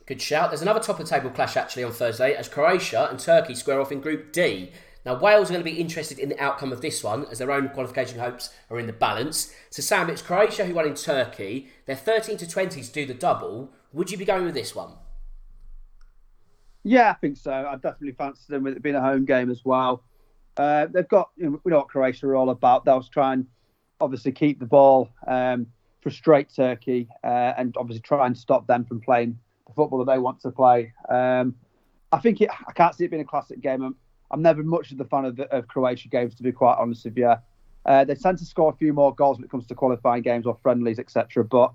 [0.06, 0.50] Good shout.
[0.50, 3.80] There's another top of the table clash actually on Thursday as Croatia and Turkey square
[3.80, 4.70] off in Group D.
[5.06, 7.50] Now, Wales are going to be interested in the outcome of this one as their
[7.50, 9.54] own qualification hopes are in the balance.
[9.68, 11.68] So, Sam, it's Croatia who won in Turkey.
[11.86, 13.70] They're 13 to 20 to do the double.
[13.92, 14.92] Would you be going with this one?
[16.84, 17.52] Yeah, I think so.
[17.52, 20.04] I definitely fancy them with it being a home game as well.
[20.56, 22.84] Uh, they've got, you know, we know what Croatia are all about.
[22.84, 23.46] They'll try and
[24.00, 25.66] obviously keep the ball, um,
[26.00, 30.18] frustrate Turkey, uh, and obviously try and stop them from playing the football that they
[30.18, 30.92] want to play.
[31.08, 31.54] Um,
[32.12, 33.94] I think it, I can't see it being a classic game.
[34.30, 37.16] I'm never much of the fan of, of Croatia games, to be quite honest with
[37.16, 37.34] you.
[37.86, 40.46] Uh, they tend to score a few more goals when it comes to qualifying games
[40.46, 41.44] or friendlies, etc.
[41.44, 41.72] But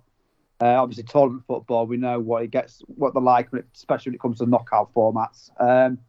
[0.62, 4.22] uh, obviously, tournament football, we know what it gets, what they're like, especially when it
[4.22, 5.50] comes to knockout formats.
[5.60, 6.00] Um,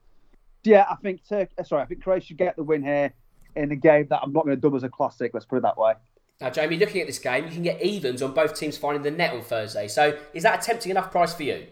[0.64, 3.12] yeah, I think Turkey, uh, sorry, I think Croatia get the win here
[3.56, 5.32] in a game that I'm not going to dub as a classic.
[5.34, 5.94] Let's put it that way.
[6.40, 9.10] Now, Jamie, looking at this game, you can get evens on both teams finding the
[9.10, 9.88] net on Thursday.
[9.88, 11.66] So, is that a tempting enough price for you?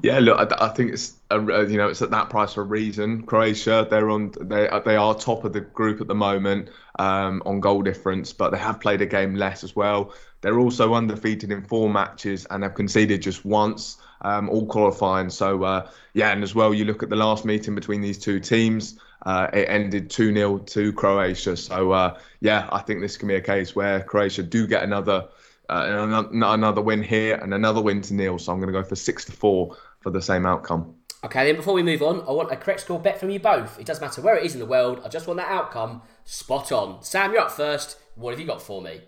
[0.00, 2.64] Yeah, look, I, I think it's a, you know it's at that price for a
[2.64, 3.22] reason.
[3.22, 6.68] Croatia, they're on they they are top of the group at the moment
[6.98, 10.12] um, on goal difference, but they have played a game less as well.
[10.40, 15.30] They're also undefeated in four matches and have conceded just once, um, all qualifying.
[15.30, 18.40] So uh, yeah, and as well, you look at the last meeting between these two
[18.40, 18.98] teams.
[19.26, 21.56] Uh, it ended 2 0 to Croatia.
[21.56, 25.28] So, uh, yeah, I think this can be a case where Croatia do get another
[25.68, 28.38] uh, another win here and another win to nil.
[28.38, 30.94] So I'm going to go for six to four for the same outcome.
[31.24, 33.78] Okay, then before we move on, I want a correct score bet from you both.
[33.78, 35.02] It doesn't matter where it is in the world.
[35.04, 37.02] I just want that outcome spot on.
[37.02, 37.98] Sam, you're up first.
[38.14, 39.00] What have you got for me?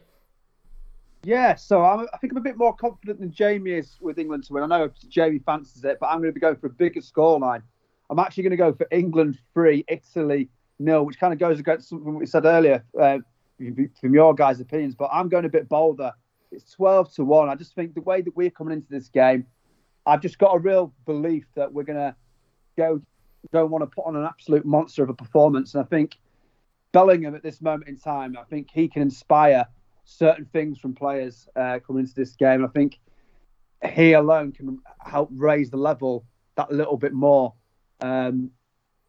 [1.23, 4.45] Yeah, so I'm, i think I'm a bit more confident than Jamie is with England
[4.45, 4.63] to win.
[4.63, 7.63] I know Jamie fancies it, but I'm going to be going for a bigger scoreline.
[8.09, 11.91] I'm actually going to go for England three, Italy nil, which kind of goes against
[11.91, 13.19] something we said earlier uh,
[14.01, 14.95] from your guys' opinions.
[14.95, 16.13] But I'm going a bit bolder.
[16.51, 17.49] It's 12 to 1.
[17.49, 19.47] I just think the way that we're coming into this game,
[20.07, 22.17] I've just got a real belief that we're going to
[22.77, 23.01] go,
[23.53, 25.75] don't want to put on an absolute monster of a performance.
[25.75, 26.17] And I think
[26.93, 29.67] Bellingham at this moment in time, I think he can inspire
[30.11, 32.65] certain things from players uh, coming into this game.
[32.65, 32.99] I think
[33.95, 36.25] he alone can help raise the level
[36.57, 37.55] that little bit more
[38.01, 38.51] um,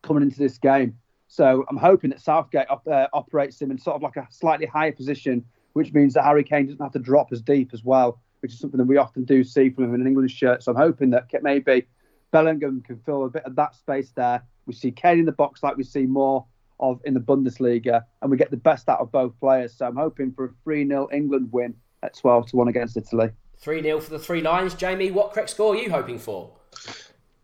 [0.03, 0.97] coming into this game.
[1.27, 4.65] So I'm hoping that Southgate op- uh, operates him in sort of like a slightly
[4.65, 8.19] higher position which means that Harry Kane doesn't have to drop as deep as well,
[8.41, 10.63] which is something that we often do see from him in an England shirt.
[10.63, 11.87] So I'm hoping that maybe
[12.31, 14.43] Bellingham can fill a bit of that space there.
[14.65, 16.45] We see Kane in the box like we see more
[16.81, 19.73] of in the Bundesliga, and we get the best out of both players.
[19.75, 23.29] So I'm hoping for a 3 0 England win at 12 to 1 against Italy.
[23.59, 24.73] 3 0 for the Three Lions.
[24.73, 26.51] Jamie, what correct score are you hoping for?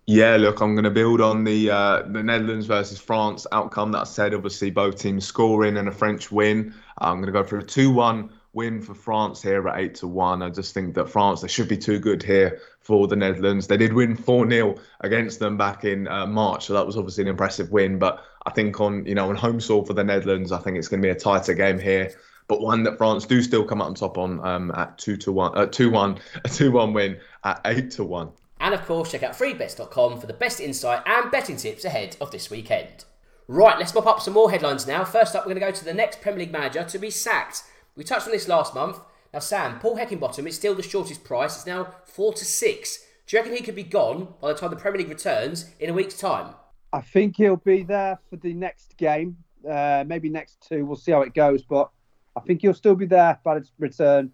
[0.10, 4.00] Yeah, look, I'm going to build on the uh, the Netherlands versus France outcome that
[4.00, 4.34] I said.
[4.34, 6.74] Obviously, both teams scoring and a French win.
[6.98, 10.42] I'm going to go for a 2-1 win for France here at 8 to 1.
[10.42, 13.68] I just think that France they should be too good here for the Netherlands.
[13.68, 17.28] They did win 4-0 against them back in uh, March, so that was obviously an
[17.28, 20.60] impressive win, but I think on, you know, on home soil for the Netherlands, I
[20.60, 22.14] think it's going to be a tighter game here.
[22.48, 25.34] But one that France do still come out on top on um, at two to
[25.34, 28.30] one, uh, two one, a two one win at eight to one.
[28.62, 32.32] And of course, check out freebets.com for the best insight and betting tips ahead of
[32.32, 33.04] this weekend.
[33.50, 35.04] Right, let's mop up some more headlines now.
[35.04, 37.64] First up, we're going to go to the next Premier League manager to be sacked.
[37.98, 38.98] We touched on this last month.
[39.34, 41.58] Now, Sam, Paul Heckingbottom is still the shortest price.
[41.58, 42.98] It's now 4 to 6.
[43.26, 45.90] Do you reckon he could be gone by the time the Premier League returns in
[45.90, 46.56] a week's time?
[46.94, 49.38] I think he'll be there for the next game,
[49.70, 50.86] uh, maybe next two.
[50.86, 51.90] We'll see how it goes, but
[52.36, 54.32] I think he'll still be there by its return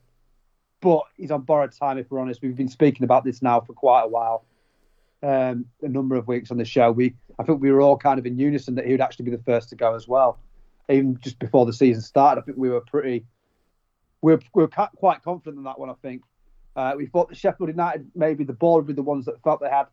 [0.84, 1.98] but he's on borrowed time.
[1.98, 4.44] If we're honest, we've been speaking about this now for quite a while,
[5.24, 6.92] um, a number of weeks on the show.
[6.92, 9.32] We, I think we were all kind of in unison that he would actually be
[9.32, 10.40] the first to go as well,
[10.90, 12.42] even just before the season started.
[12.42, 13.24] I think we were pretty,
[14.22, 15.90] we were, we were quite confident in that one.
[15.90, 16.24] I think
[16.76, 19.62] uh, we thought that Sheffield United, maybe the board, would be the ones that felt
[19.62, 19.86] they had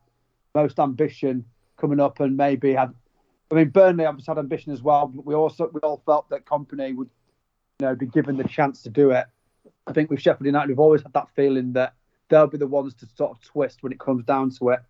[0.57, 1.45] most ambition
[1.81, 2.95] coming up, and maybe had.
[3.53, 6.45] I mean, Burnley obviously had ambition as well, but we also we all felt that
[6.45, 7.11] Kompany would
[7.81, 9.27] you know, be given the chance to do it.
[9.87, 11.95] I think with Sheffield United, we've always had that feeling that
[12.29, 14.81] they'll be the ones to sort of twist when it comes down to it.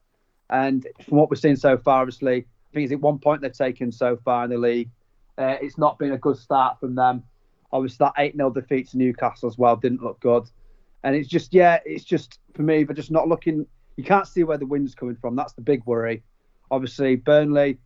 [0.51, 3.53] And from what we've seen so far, obviously, I think it's at one point they've
[3.53, 4.91] taken so far in the league.
[5.39, 7.23] Uh, it's not been a good start from them.
[7.73, 10.51] Obviously, that 8 0 defeat to Newcastle as well didn't look good.
[11.03, 13.67] And it's just, yeah, it's just for me, they're just not looking.
[13.97, 15.37] You can't see where the wind's coming from.
[15.37, 16.23] That's the big worry.
[16.71, 17.79] Obviously, Burnley,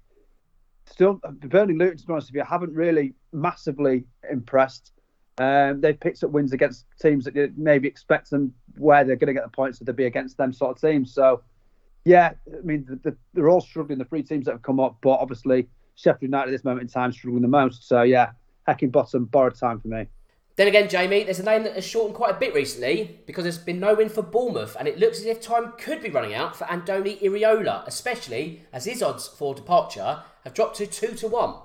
[0.86, 4.92] still, Burnley Luton, to be honest with you, haven't really massively impressed.
[5.38, 9.28] Um, they've picked up wins against teams that you maybe expect them where they're going
[9.28, 11.12] to get the points to be against them sort of teams.
[11.12, 11.42] So,
[12.04, 14.98] yeah, I mean, the, the, they're all struggling, the three teams that have come up,
[15.02, 17.88] but obviously Sheffield United at this moment in time struggling the most.
[17.88, 18.32] So, yeah,
[18.68, 20.06] Heckingbottom, borrowed time for me.
[20.56, 23.58] Then again, Jamie, there's a name that has shortened quite a bit recently because there's
[23.58, 26.54] been no win for Bournemouth, and it looks as if time could be running out
[26.54, 31.56] for Andoni Iraola, especially as his odds for departure have dropped to two to one.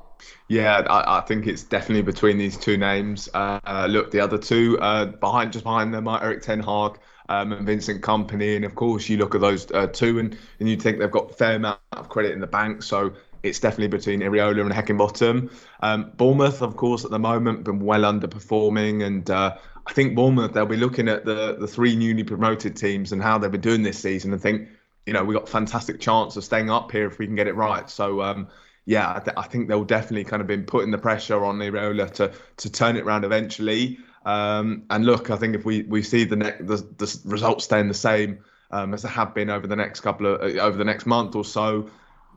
[0.48, 3.30] Yeah, I, I, think it's definitely between these two names.
[3.34, 7.00] Uh, look, the other two uh, behind, just behind them, are Erik Ten Hag
[7.30, 10.68] um, and Vincent Kompany, and of course you look at those uh, two, and, and
[10.68, 12.84] you think they've got a fair amount of credit in the bank.
[12.84, 15.52] So it's definitely between Iraola and Heckingbottom.
[15.82, 20.54] Um, Bournemouth, of course, at the moment been well underperforming, and uh, I think Bournemouth
[20.54, 23.84] they'll be looking at the the three newly promoted teams and how they've been doing
[23.84, 24.70] this season, and think,
[25.06, 27.48] you know, we got a fantastic chance of staying up here if we can get
[27.48, 27.90] it right.
[27.90, 28.22] So.
[28.22, 28.48] Um,
[28.86, 32.10] yeah, I, th- I, think they'll definitely kind of been putting the pressure on Iraola
[32.14, 34.00] to to turn it around eventually.
[34.26, 37.88] Um, and look, I think if we, we see the, ne- the the results staying
[37.88, 38.40] the same
[38.72, 41.36] um, as they have been over the next couple of uh, over the next month
[41.36, 41.90] or so,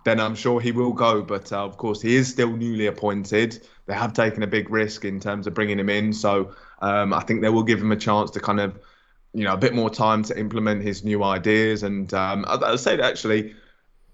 [0.04, 1.22] then I'm sure he will go.
[1.22, 3.66] But uh, of course, he is still newly appointed.
[3.86, 7.20] They have taken a big risk in terms of bringing him in, so um, I
[7.20, 8.78] think they will give him a chance to kind of,
[9.32, 11.82] you know, a bit more time to implement his new ideas.
[11.82, 13.54] And um, I, I say that actually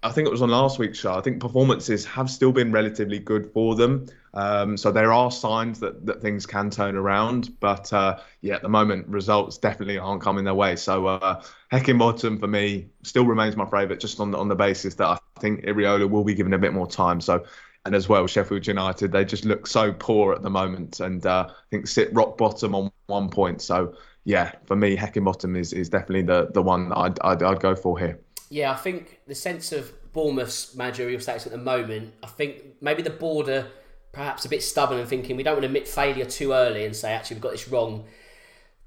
[0.01, 1.13] I think it was on last week's show.
[1.13, 4.05] I think performances have still been relatively good for them.
[4.33, 7.59] Um, so there are signs that, that things can turn around.
[7.59, 10.77] But uh, yeah, at the moment, results definitely aren't coming their way.
[10.77, 14.95] So uh, Heckingbottom for me still remains my favourite, just on the, on the basis
[14.95, 17.19] that I think Iraola will be given a bit more time.
[17.19, 17.43] So
[17.85, 21.47] and as well Sheffield United, they just look so poor at the moment, and uh,
[21.49, 23.61] I think sit rock bottom on one point.
[23.61, 27.75] So yeah, for me, Heckingbottom is is definitely the the one I'd, I'd, I'd go
[27.75, 28.19] for here.
[28.49, 33.01] Yeah, I think the sense of Bournemouth's managerial status at the moment, I think maybe
[33.01, 33.67] the border
[34.11, 36.95] perhaps a bit stubborn and thinking we don't want to admit failure too early and
[36.95, 38.05] say actually we've got this wrong.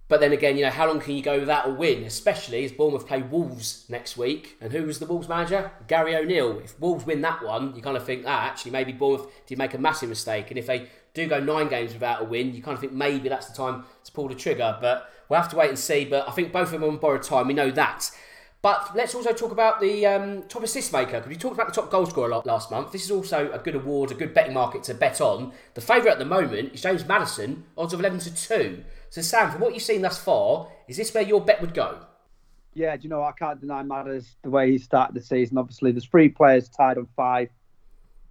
[0.09, 2.03] But then again, you know, how long can you go without a win?
[2.03, 4.59] Especially as Bournemouth play Wolves next week.
[4.61, 5.71] And who was the Wolves manager?
[5.87, 6.59] Gary O'Neill.
[6.59, 9.73] If Wolves win that one, you kind of think, ah, actually, maybe Bournemouth did make
[9.73, 10.51] a massive mistake.
[10.51, 13.31] And if they do go nine games without a win, you kind of think maybe
[13.31, 14.77] that's the time to pull the trigger.
[14.83, 16.05] But we'll have to wait and see.
[16.05, 17.47] But I think both of them on borrowed time.
[17.47, 18.11] We know that.
[18.63, 21.73] But let's also talk about the um, top assist maker because we talked about the
[21.73, 22.93] top goal scorer last month.
[22.93, 25.53] This is also a good award, a good betting market to bet on.
[25.75, 28.85] The favourite at the moment is James Maddison, odds of 11 to 2.
[29.11, 31.99] So, Sam, from what you've seen thus far, is this where your bet would go?
[32.75, 35.59] Yeah, do you know, I can't deny Madders the way he started the season.
[35.59, 37.51] Obviously, there's three players tied on five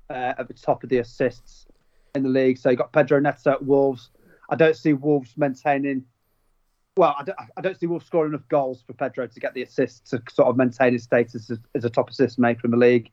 [0.10, 1.66] uh, at the top of the assists
[2.16, 2.58] in the league.
[2.58, 4.12] So, you got Pedro Neto at Wolves.
[4.50, 6.06] I don't see Wolves maintaining
[6.98, 9.64] well, I don't, I don't see Wolves scoring enough goals for Pedro to get the
[9.64, 12.78] assist to sort of maintain his status as, as, a top assist maker in the
[12.78, 13.10] league.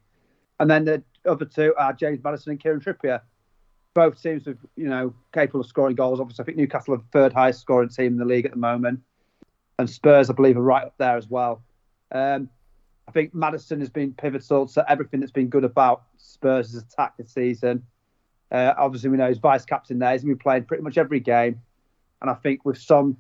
[0.59, 3.21] And then the other two are James Maddison and Kieran Trippier.
[3.95, 6.21] Both teams are, you know, capable of scoring goals.
[6.21, 8.59] Obviously, I think Newcastle are the third highest scoring team in the league at the
[8.59, 9.01] moment.
[9.79, 11.63] And Spurs, I believe, are right up there as well.
[12.11, 12.51] Um,
[13.07, 17.33] I think Maddison has been pivotal to everything that's been good about Spurs' attack this
[17.33, 17.87] season.
[18.51, 20.13] Uh, obviously, we know he's vice captain there.
[20.13, 21.61] He's been playing pretty much every game.
[22.21, 23.17] And I think with some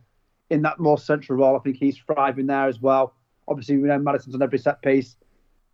[0.50, 1.56] in that more central role.
[1.56, 3.14] I think he's thriving there as well.
[3.46, 5.16] Obviously, we know Maddison's on every set piece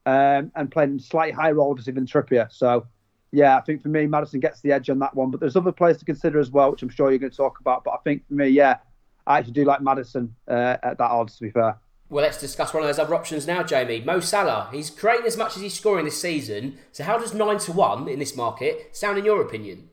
[0.06, 2.52] um, and playing slightly higher role obviously than Trippier.
[2.52, 2.86] So,
[3.32, 5.30] yeah, I think for me, Maddison gets the edge on that one.
[5.30, 7.58] But there's other players to consider as well, which I'm sure you're going to talk
[7.60, 7.84] about.
[7.84, 8.78] But I think for me, yeah,
[9.26, 11.78] I actually do like Maddison uh, at that odds, to be fair.
[12.10, 14.00] Well, let's discuss one of those other options now, Jamie.
[14.00, 14.68] Mo Salah.
[14.70, 16.78] He's creating as much as he's scoring this season.
[16.92, 19.88] So, how does 9 to 1 in this market sound in your opinion?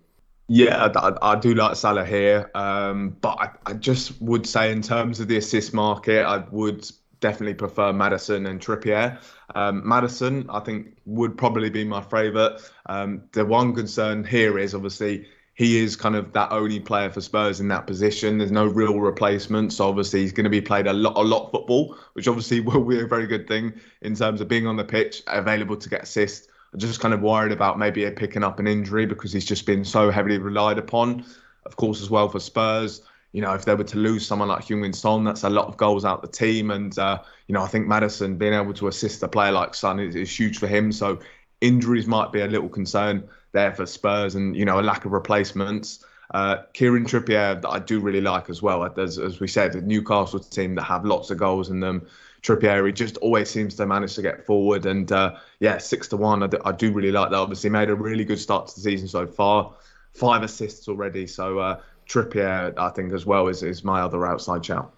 [0.47, 4.81] Yeah, I, I, do like Salah here, um, but I, I, just would say in
[4.81, 6.89] terms of the assist market, I would
[7.21, 9.17] definitely prefer Maddison and Trippier.
[9.55, 12.59] Um, Maddison, I think, would probably be my favourite.
[12.87, 17.21] Um, the one concern here is obviously he is kind of that only player for
[17.21, 18.37] Spurs in that position.
[18.37, 21.51] There's no real replacement, so obviously he's going to be played a lot, a lot
[21.51, 24.83] football, which obviously will be a very good thing in terms of being on the
[24.83, 29.05] pitch, available to get assists just kind of worried about maybe picking up an injury
[29.05, 31.25] because he's just been so heavily relied upon.
[31.65, 33.01] Of course, as well for Spurs,
[33.33, 35.77] you know, if they were to lose someone like Heung-min Son, that's a lot of
[35.77, 36.71] goals out the team.
[36.71, 39.99] And, uh, you know, I think Maddison being able to assist a player like Son
[39.99, 40.91] is, is, huge for him.
[40.91, 41.19] So
[41.61, 45.13] injuries might be a little concern there for Spurs and, you know, a lack of
[45.13, 46.03] replacements.
[46.33, 48.83] Uh, Kieran Trippier, that I do really like as well.
[48.99, 52.07] As, as we said, the Newcastle team that have lots of goals in them.
[52.43, 54.85] Trippier, he just always seems to manage to get forward.
[54.85, 57.37] And uh, yeah, six to one, I do, I do, really like that.
[57.37, 59.73] Obviously, made a really good start to the season so far.
[60.13, 61.27] Five assists already.
[61.27, 64.93] So uh, Trippier, I think, as well, is, is my other outside shout.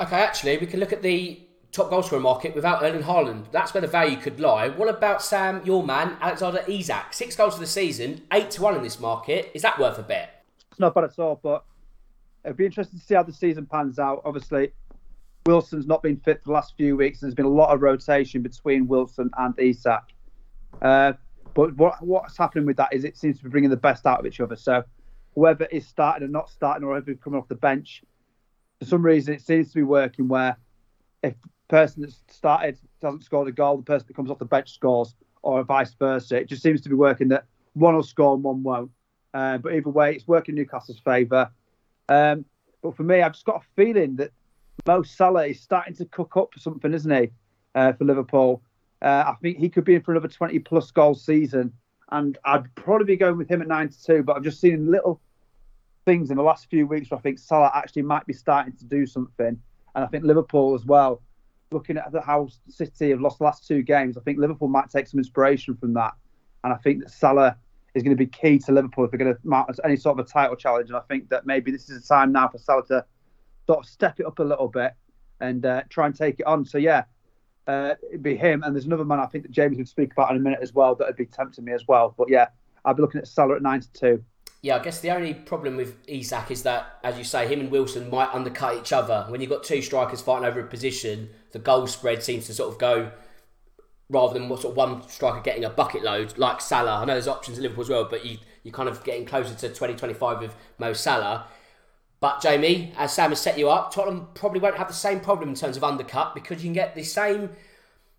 [0.00, 1.40] Okay, actually, we can look at the
[1.72, 3.44] top goal scorer market without Erling Haaland.
[3.52, 4.68] That's where the value could lie.
[4.68, 7.12] What about Sam, your man, Alexander Isak?
[7.12, 9.50] Six goals for the season, eight to one in this market.
[9.54, 10.44] Is that worth a bet?
[10.70, 11.64] It's not bad at all, but
[12.44, 14.22] it'd be interesting to see how the season pans out.
[14.24, 14.72] Obviously,
[15.46, 17.20] Wilson's not been fit for the last few weeks.
[17.20, 20.02] There's been a lot of rotation between Wilson and Isak.
[20.82, 21.14] Uh,
[21.54, 24.20] but what what's happening with that is it seems to be bringing the best out
[24.20, 24.56] of each other.
[24.56, 24.84] So
[25.34, 28.02] whoever is starting and not starting, or whoever coming off the bench,
[28.78, 30.56] for some reason it seems to be working where
[31.22, 34.44] if the person that's started doesn't score the goal, the person that comes off the
[34.44, 36.36] bench scores, or vice versa.
[36.36, 38.90] It just seems to be working that one will score and one won't.
[39.32, 41.50] Uh, but either way, it's working Newcastle's favour.
[42.08, 42.44] Um,
[42.82, 44.32] but for me, I've just got a feeling that
[44.86, 47.30] Mo Salah is starting to cook up something, isn't he,
[47.74, 48.62] uh, for Liverpool?
[49.02, 51.72] Uh, I think he could be in for another 20 plus goal season.
[52.10, 55.20] And I'd probably be going with him at 92, but I've just seen little
[56.04, 58.84] things in the last few weeks where I think Salah actually might be starting to
[58.84, 59.60] do something.
[59.94, 61.22] And I think Liverpool as well,
[61.70, 65.06] looking at how City have lost the last two games, I think Liverpool might take
[65.06, 66.12] some inspiration from that.
[66.64, 67.56] And I think that Salah
[67.94, 70.26] is going to be key to Liverpool if they're going to mount any sort of
[70.26, 70.88] a title challenge.
[70.88, 73.04] And I think that maybe this is a time now for Salah to
[73.70, 74.94] sort of step it up a little bit
[75.38, 76.64] and uh, try and take it on.
[76.64, 77.04] So yeah,
[77.68, 78.64] uh, it'd be him.
[78.64, 80.74] And there's another man I think that James would speak about in a minute as
[80.74, 82.12] well that would be tempting me as well.
[82.18, 82.48] But yeah,
[82.84, 84.24] I'll be looking at Salah at 92.
[84.62, 87.70] Yeah, I guess the only problem with Isak is that, as you say, him and
[87.70, 89.24] Wilson might undercut each other.
[89.28, 92.72] When you've got two strikers fighting over a position, the goal spread seems to sort
[92.72, 93.12] of go
[94.08, 96.96] rather than sort of one striker getting a bucket load like Salah.
[96.96, 99.54] I know there's options in Liverpool as well, but you, you're kind of getting closer
[99.54, 101.46] to 2025 with Mo Salah.
[102.20, 105.48] But Jamie, as Sam has set you up, Tottenham probably won't have the same problem
[105.48, 107.50] in terms of undercut because you can get the same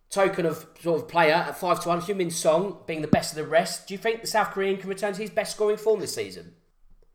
[0.10, 2.02] token of sort of player at five to one.
[2.02, 3.88] Heung-min Son being the best of the rest.
[3.88, 6.54] Do you think the South Korean can return to his best scoring form this season?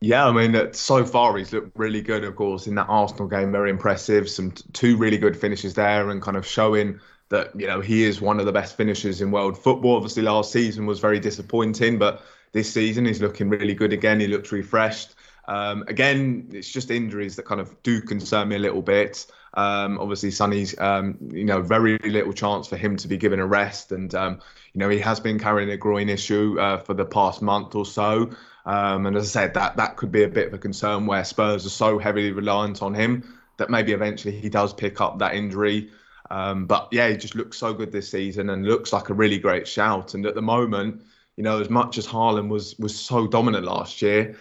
[0.00, 2.22] Yeah, I mean, so far he's looked really good.
[2.22, 4.28] Of course, in that Arsenal game, very impressive.
[4.28, 8.20] Some two really good finishes there, and kind of showing that you know he is
[8.20, 9.96] one of the best finishers in world football.
[9.96, 12.22] Obviously, last season was very disappointing, but
[12.52, 14.20] this season he's looking really good again.
[14.20, 15.14] He looks refreshed.
[15.48, 19.26] Um, again, it's just injuries that kind of do concern me a little bit.
[19.54, 23.46] Um, obviously, Sonny's, um, you know, very little chance for him to be given a
[23.46, 24.40] rest, and um,
[24.74, 27.86] you know he has been carrying a groin issue uh, for the past month or
[27.86, 28.30] so.
[28.66, 31.24] Um, and as I said, that that could be a bit of a concern where
[31.24, 33.22] Spurs are so heavily reliant on him
[33.56, 35.90] that maybe eventually he does pick up that injury.
[36.30, 39.38] Um, but yeah, he just looks so good this season and looks like a really
[39.38, 40.14] great shout.
[40.14, 41.02] And at the moment,
[41.36, 44.36] you know, as much as Haaland was was so dominant last year,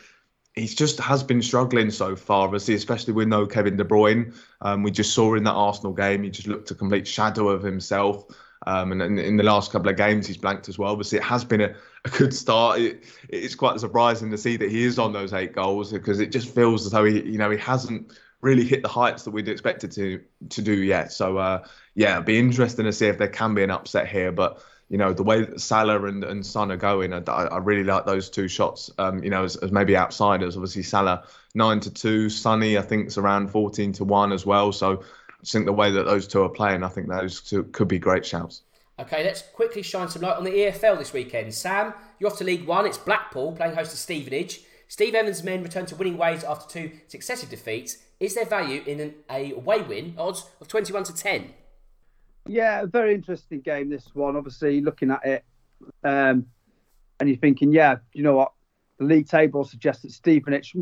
[0.55, 4.33] he just has been struggling so far, especially with no Kevin De Bruyne.
[4.61, 7.61] Um, we just saw in that Arsenal game, he just looked a complete shadow of
[7.61, 8.25] himself.
[8.65, 10.91] Um, and, and, in the last couple of games, he's blanked as well.
[10.91, 11.75] Obviously, it has been a,
[12.05, 12.79] a good start.
[12.79, 16.31] It, it's quite surprising to see that he is on those eight goals because it
[16.31, 19.49] just feels as though he, you know, he hasn't really hit the heights that we'd
[19.49, 21.11] expected to to do yet.
[21.11, 24.31] So uh, yeah, it'd be interesting to see if there can be an upset here.
[24.31, 27.83] But you know, the way that Salah and, and Son are going, I, I really
[27.83, 30.55] like those two shots, um, you know, as, as, maybe outsiders.
[30.55, 31.23] Obviously, Salah
[31.55, 34.71] 9 to 2, Sonny, I think, is around 14 to 1 as well.
[34.71, 37.87] So I think the way that those two are playing, I think those two could
[37.87, 38.61] be great shouts.
[38.97, 41.53] Okay, let's quickly shine some light on the EFL this weekend.
[41.53, 42.85] Sam, you're off to League One.
[42.85, 44.61] It's Blackpool playing host to Stevenage.
[44.87, 47.97] Steve Evans' men return to winning ways after two successive defeats.
[48.19, 50.13] Is there value in an away win?
[50.17, 51.53] Odds of 21 to 10.
[52.47, 53.89] Yeah, very interesting game.
[53.89, 55.45] This one, obviously, looking at it,
[56.03, 56.45] um,
[57.19, 58.51] and you're thinking, yeah, you know what?
[58.99, 60.75] The league table suggests that Stevenage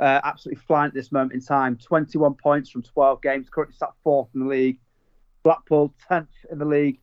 [0.00, 1.76] uh, absolutely flying at this moment in time.
[1.76, 4.78] 21 points from 12 games, currently sat fourth in the league.
[5.42, 6.98] Blackpool 10th in the league,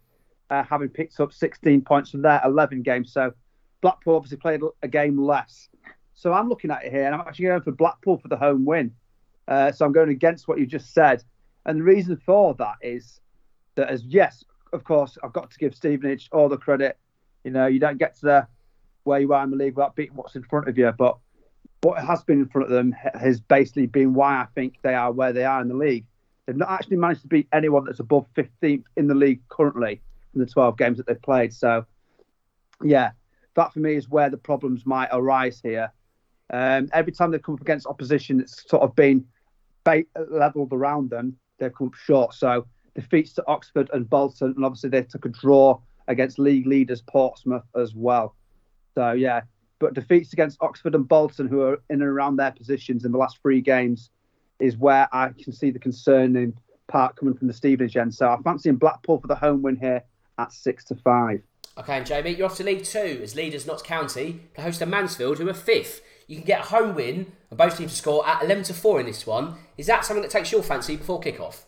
[0.50, 3.14] uh, having picked up 16 points from their 11 games.
[3.14, 3.32] So
[3.82, 5.70] Blackpool obviously played a game less.
[6.14, 8.66] So I'm looking at it here, and I'm actually going for Blackpool for the home
[8.66, 8.92] win.
[9.48, 11.24] Uh, so I'm going against what you just said,
[11.66, 13.22] and the reason for that is
[13.76, 16.98] that as yes, of course, I've got to give Stevenage all the credit.
[17.44, 18.48] You know, you don't get to the
[19.04, 20.92] where you are in the league without beating what's in front of you.
[20.98, 21.18] But
[21.82, 25.12] what has been in front of them has basically been why I think they are
[25.12, 26.06] where they are in the league.
[26.46, 30.02] They've not actually managed to beat anyone that's above 15th in the league currently
[30.34, 31.54] in the 12 games that they've played.
[31.54, 31.86] So,
[32.82, 33.12] yeah,
[33.56, 35.92] that for me is where the problems might arise here.
[36.50, 39.26] Um, every time they've come up against opposition that's sort of been
[40.32, 42.34] leveled around them, they've come up short.
[42.34, 42.66] So
[42.96, 47.64] defeats to Oxford and Bolton, and obviously they took a draw against league leaders Portsmouth
[47.76, 48.36] as well.
[48.96, 49.42] So yeah,
[49.80, 53.18] but defeats against Oxford and Bolton, who are in and around their positions in the
[53.18, 54.10] last three games,
[54.60, 56.54] is where I can see the concerning
[56.88, 58.14] part coming from the Stevenage end.
[58.14, 60.04] So I fancy in Blackpool for the home win here
[60.38, 61.42] at six to five.
[61.76, 64.86] Okay, and Jamie, you're off to League Two as leaders Notts County to host a
[64.86, 66.02] Mansfield who are fifth.
[66.28, 69.02] You can get a home win and both teams to score at 11 to 4
[69.02, 69.56] in this one.
[69.78, 71.66] Is that something that takes your fancy before kick-off?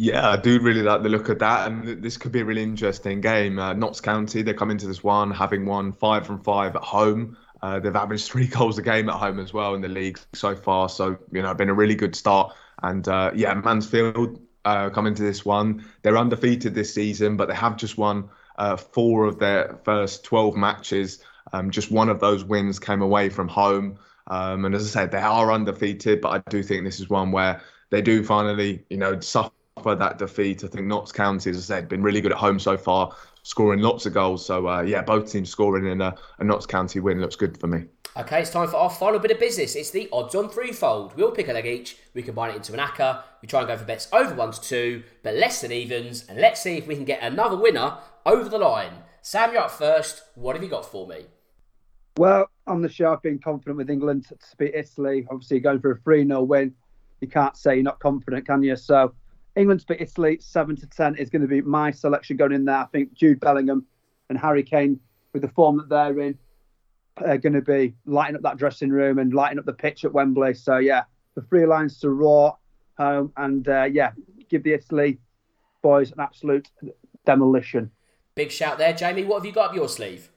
[0.00, 2.62] Yeah, I do really like the look of that, and this could be a really
[2.62, 3.58] interesting game.
[3.58, 7.36] Uh, Notts County, they come into this one having won five from five at home.
[7.62, 10.54] Uh, they've averaged three goals a game at home as well in the league so
[10.54, 12.54] far, so you know, been a really good start.
[12.80, 15.84] And uh, yeah, Mansfield uh, come into this one.
[16.02, 20.54] They're undefeated this season, but they have just won uh, four of their first 12
[20.54, 21.24] matches.
[21.52, 23.98] Um, just one of those wins came away from home.
[24.28, 27.32] Um, and as I said, they are undefeated, but I do think this is one
[27.32, 29.50] where they do finally, you know, suffer
[29.84, 30.64] that defeat.
[30.64, 33.80] I think Notts County, as I said, been really good at home so far, scoring
[33.80, 34.44] lots of goals.
[34.44, 37.66] So uh, yeah, both teams scoring in a, a Notts County win looks good for
[37.66, 37.84] me.
[38.16, 39.76] Okay, it's time for our final bit of business.
[39.76, 41.14] It's the odds on threefold.
[41.14, 43.68] We all pick a leg each, we combine it into an acca, we try and
[43.68, 46.86] go for bets over one to two, but less than evens, and let's see if
[46.86, 48.92] we can get another winner over the line.
[49.22, 50.22] Sam, you're up first.
[50.34, 51.26] What have you got for me?
[52.16, 55.24] Well, on the show, I've been confident with England to beat Italy.
[55.30, 56.74] Obviously, going for a 3 0 win,
[57.20, 58.74] you can't say you're not confident, can you?
[58.74, 59.14] So,
[59.58, 62.64] England to beat Italy, 7 to 10 is going to be my selection going in
[62.64, 62.76] there.
[62.76, 63.84] I think Jude Bellingham
[64.28, 65.00] and Harry Kane,
[65.32, 66.38] with the form that they're in,
[67.16, 70.12] are going to be lighting up that dressing room and lighting up the pitch at
[70.12, 70.54] Wembley.
[70.54, 71.02] So, yeah,
[71.34, 72.56] the Three Lions to roar
[72.96, 74.12] home and, uh, yeah,
[74.48, 75.18] give the Italy
[75.82, 76.68] boys an absolute
[77.26, 77.90] demolition.
[78.36, 78.92] Big shout there.
[78.92, 80.30] Jamie, what have you got up your sleeve?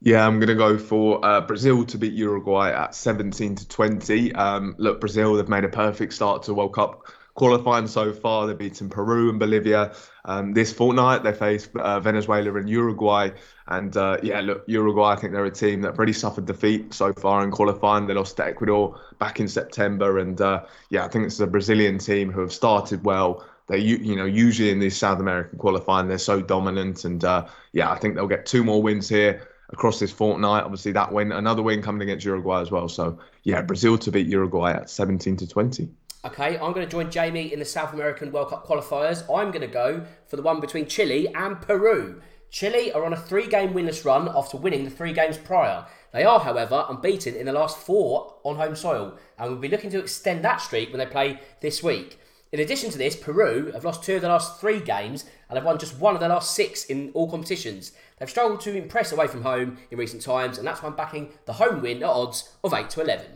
[0.00, 4.34] Yeah, I'm going to go for uh, Brazil to beat Uruguay at 17 to 20.
[4.34, 8.46] Um, look, Brazil, they've made a perfect start to World Cup qualifying so far.
[8.46, 9.92] They've beaten Peru and Bolivia.
[10.24, 13.30] Um, this fortnight, they face uh, Venezuela and Uruguay.
[13.66, 17.12] And uh, yeah, look, Uruguay, I think they're a team that really suffered defeat so
[17.12, 18.06] far in qualifying.
[18.06, 20.18] They lost to Ecuador back in September.
[20.18, 23.44] And uh, yeah, I think it's a Brazilian team who have started well.
[23.66, 27.04] They, you know, usually in these South American qualifying, they're so dominant.
[27.04, 30.64] And uh, yeah, I think they'll get two more wins here across this fortnight.
[30.64, 32.88] Obviously, that win, another win coming against Uruguay as well.
[32.88, 35.90] So, yeah, Brazil to beat Uruguay at 17 to 20.
[36.24, 39.22] Okay, I'm going to join Jamie in the South American World Cup qualifiers.
[39.24, 42.22] I'm going to go for the one between Chile and Peru.
[42.50, 45.84] Chile are on a three game winless run after winning the three games prior.
[46.14, 49.90] They are, however, unbeaten in the last four on home soil and will be looking
[49.90, 52.18] to extend that streak when they play this week.
[52.52, 55.66] In addition to this, Peru have lost two of the last three games and have
[55.66, 57.92] won just one of the last six in all competitions.
[58.18, 61.34] They've struggled to impress away from home in recent times, and that's why I'm backing
[61.44, 63.26] the home win at odds of 8 to 11.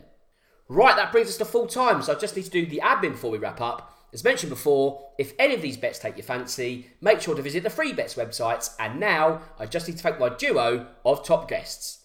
[0.69, 3.13] Right, that brings us to full time, so I just need to do the admin
[3.13, 3.95] before we wrap up.
[4.13, 7.63] As mentioned before, if any of these bets take your fancy, make sure to visit
[7.63, 8.75] the free bets websites.
[8.79, 12.05] And now, I just need to thank my duo of top guests.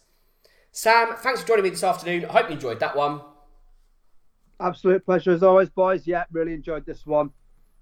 [0.71, 2.25] Sam, thanks for joining me this afternoon.
[2.25, 3.21] I hope you enjoyed that one.
[4.59, 6.07] Absolute pleasure as always, boys.
[6.07, 7.31] Yeah, really enjoyed this one.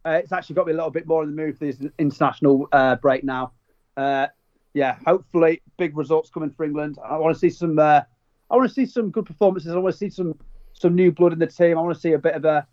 [0.03, 2.67] Uh, it's actually got me a little bit more in the mood for this international
[2.71, 3.51] uh, break now.
[3.95, 4.27] Uh,
[4.73, 6.97] yeah, hopefully big results coming for England.
[7.03, 7.77] I want to see some.
[7.77, 8.01] Uh,
[8.49, 9.71] I want to see some good performances.
[9.71, 10.37] I want to see some
[10.81, 11.77] some new blood in the team.
[11.77, 12.65] I want to see a bit of a.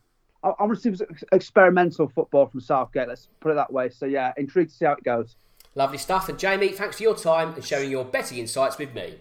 [0.42, 3.08] I, I want to see experimental football from Southgate.
[3.08, 3.90] Let's put it that way.
[3.90, 5.36] So yeah, intrigued to see how it goes.
[5.74, 6.28] Lovely stuff.
[6.28, 9.16] And Jamie, thanks for your time and sharing your betting insights with me.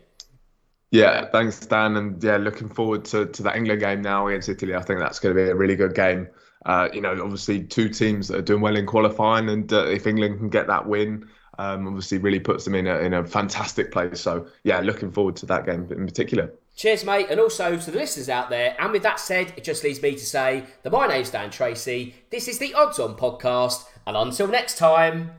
[0.91, 1.97] Yeah, thanks, Dan.
[1.97, 4.73] And yeah, looking forward to, to that England game now against Italy.
[4.73, 6.27] I think that's going to be a really good game.
[6.65, 10.07] Uh, you know, obviously, two teams that are doing well in qualifying, and uh, if
[10.07, 11.27] England can get that win,
[11.59, 14.19] um, obviously really puts them in a, in a fantastic place.
[14.19, 16.53] So, yeah, looking forward to that game in particular.
[16.77, 17.25] Cheers, mate.
[17.31, 18.75] And also to the listeners out there.
[18.79, 22.13] And with that said, it just leaves me to say that my name's Dan Tracey.
[22.29, 23.85] This is the Odds On podcast.
[24.05, 25.31] And until next time,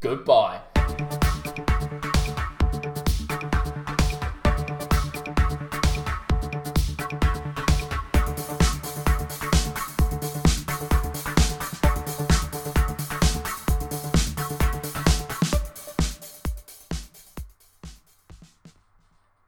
[0.00, 0.60] goodbye.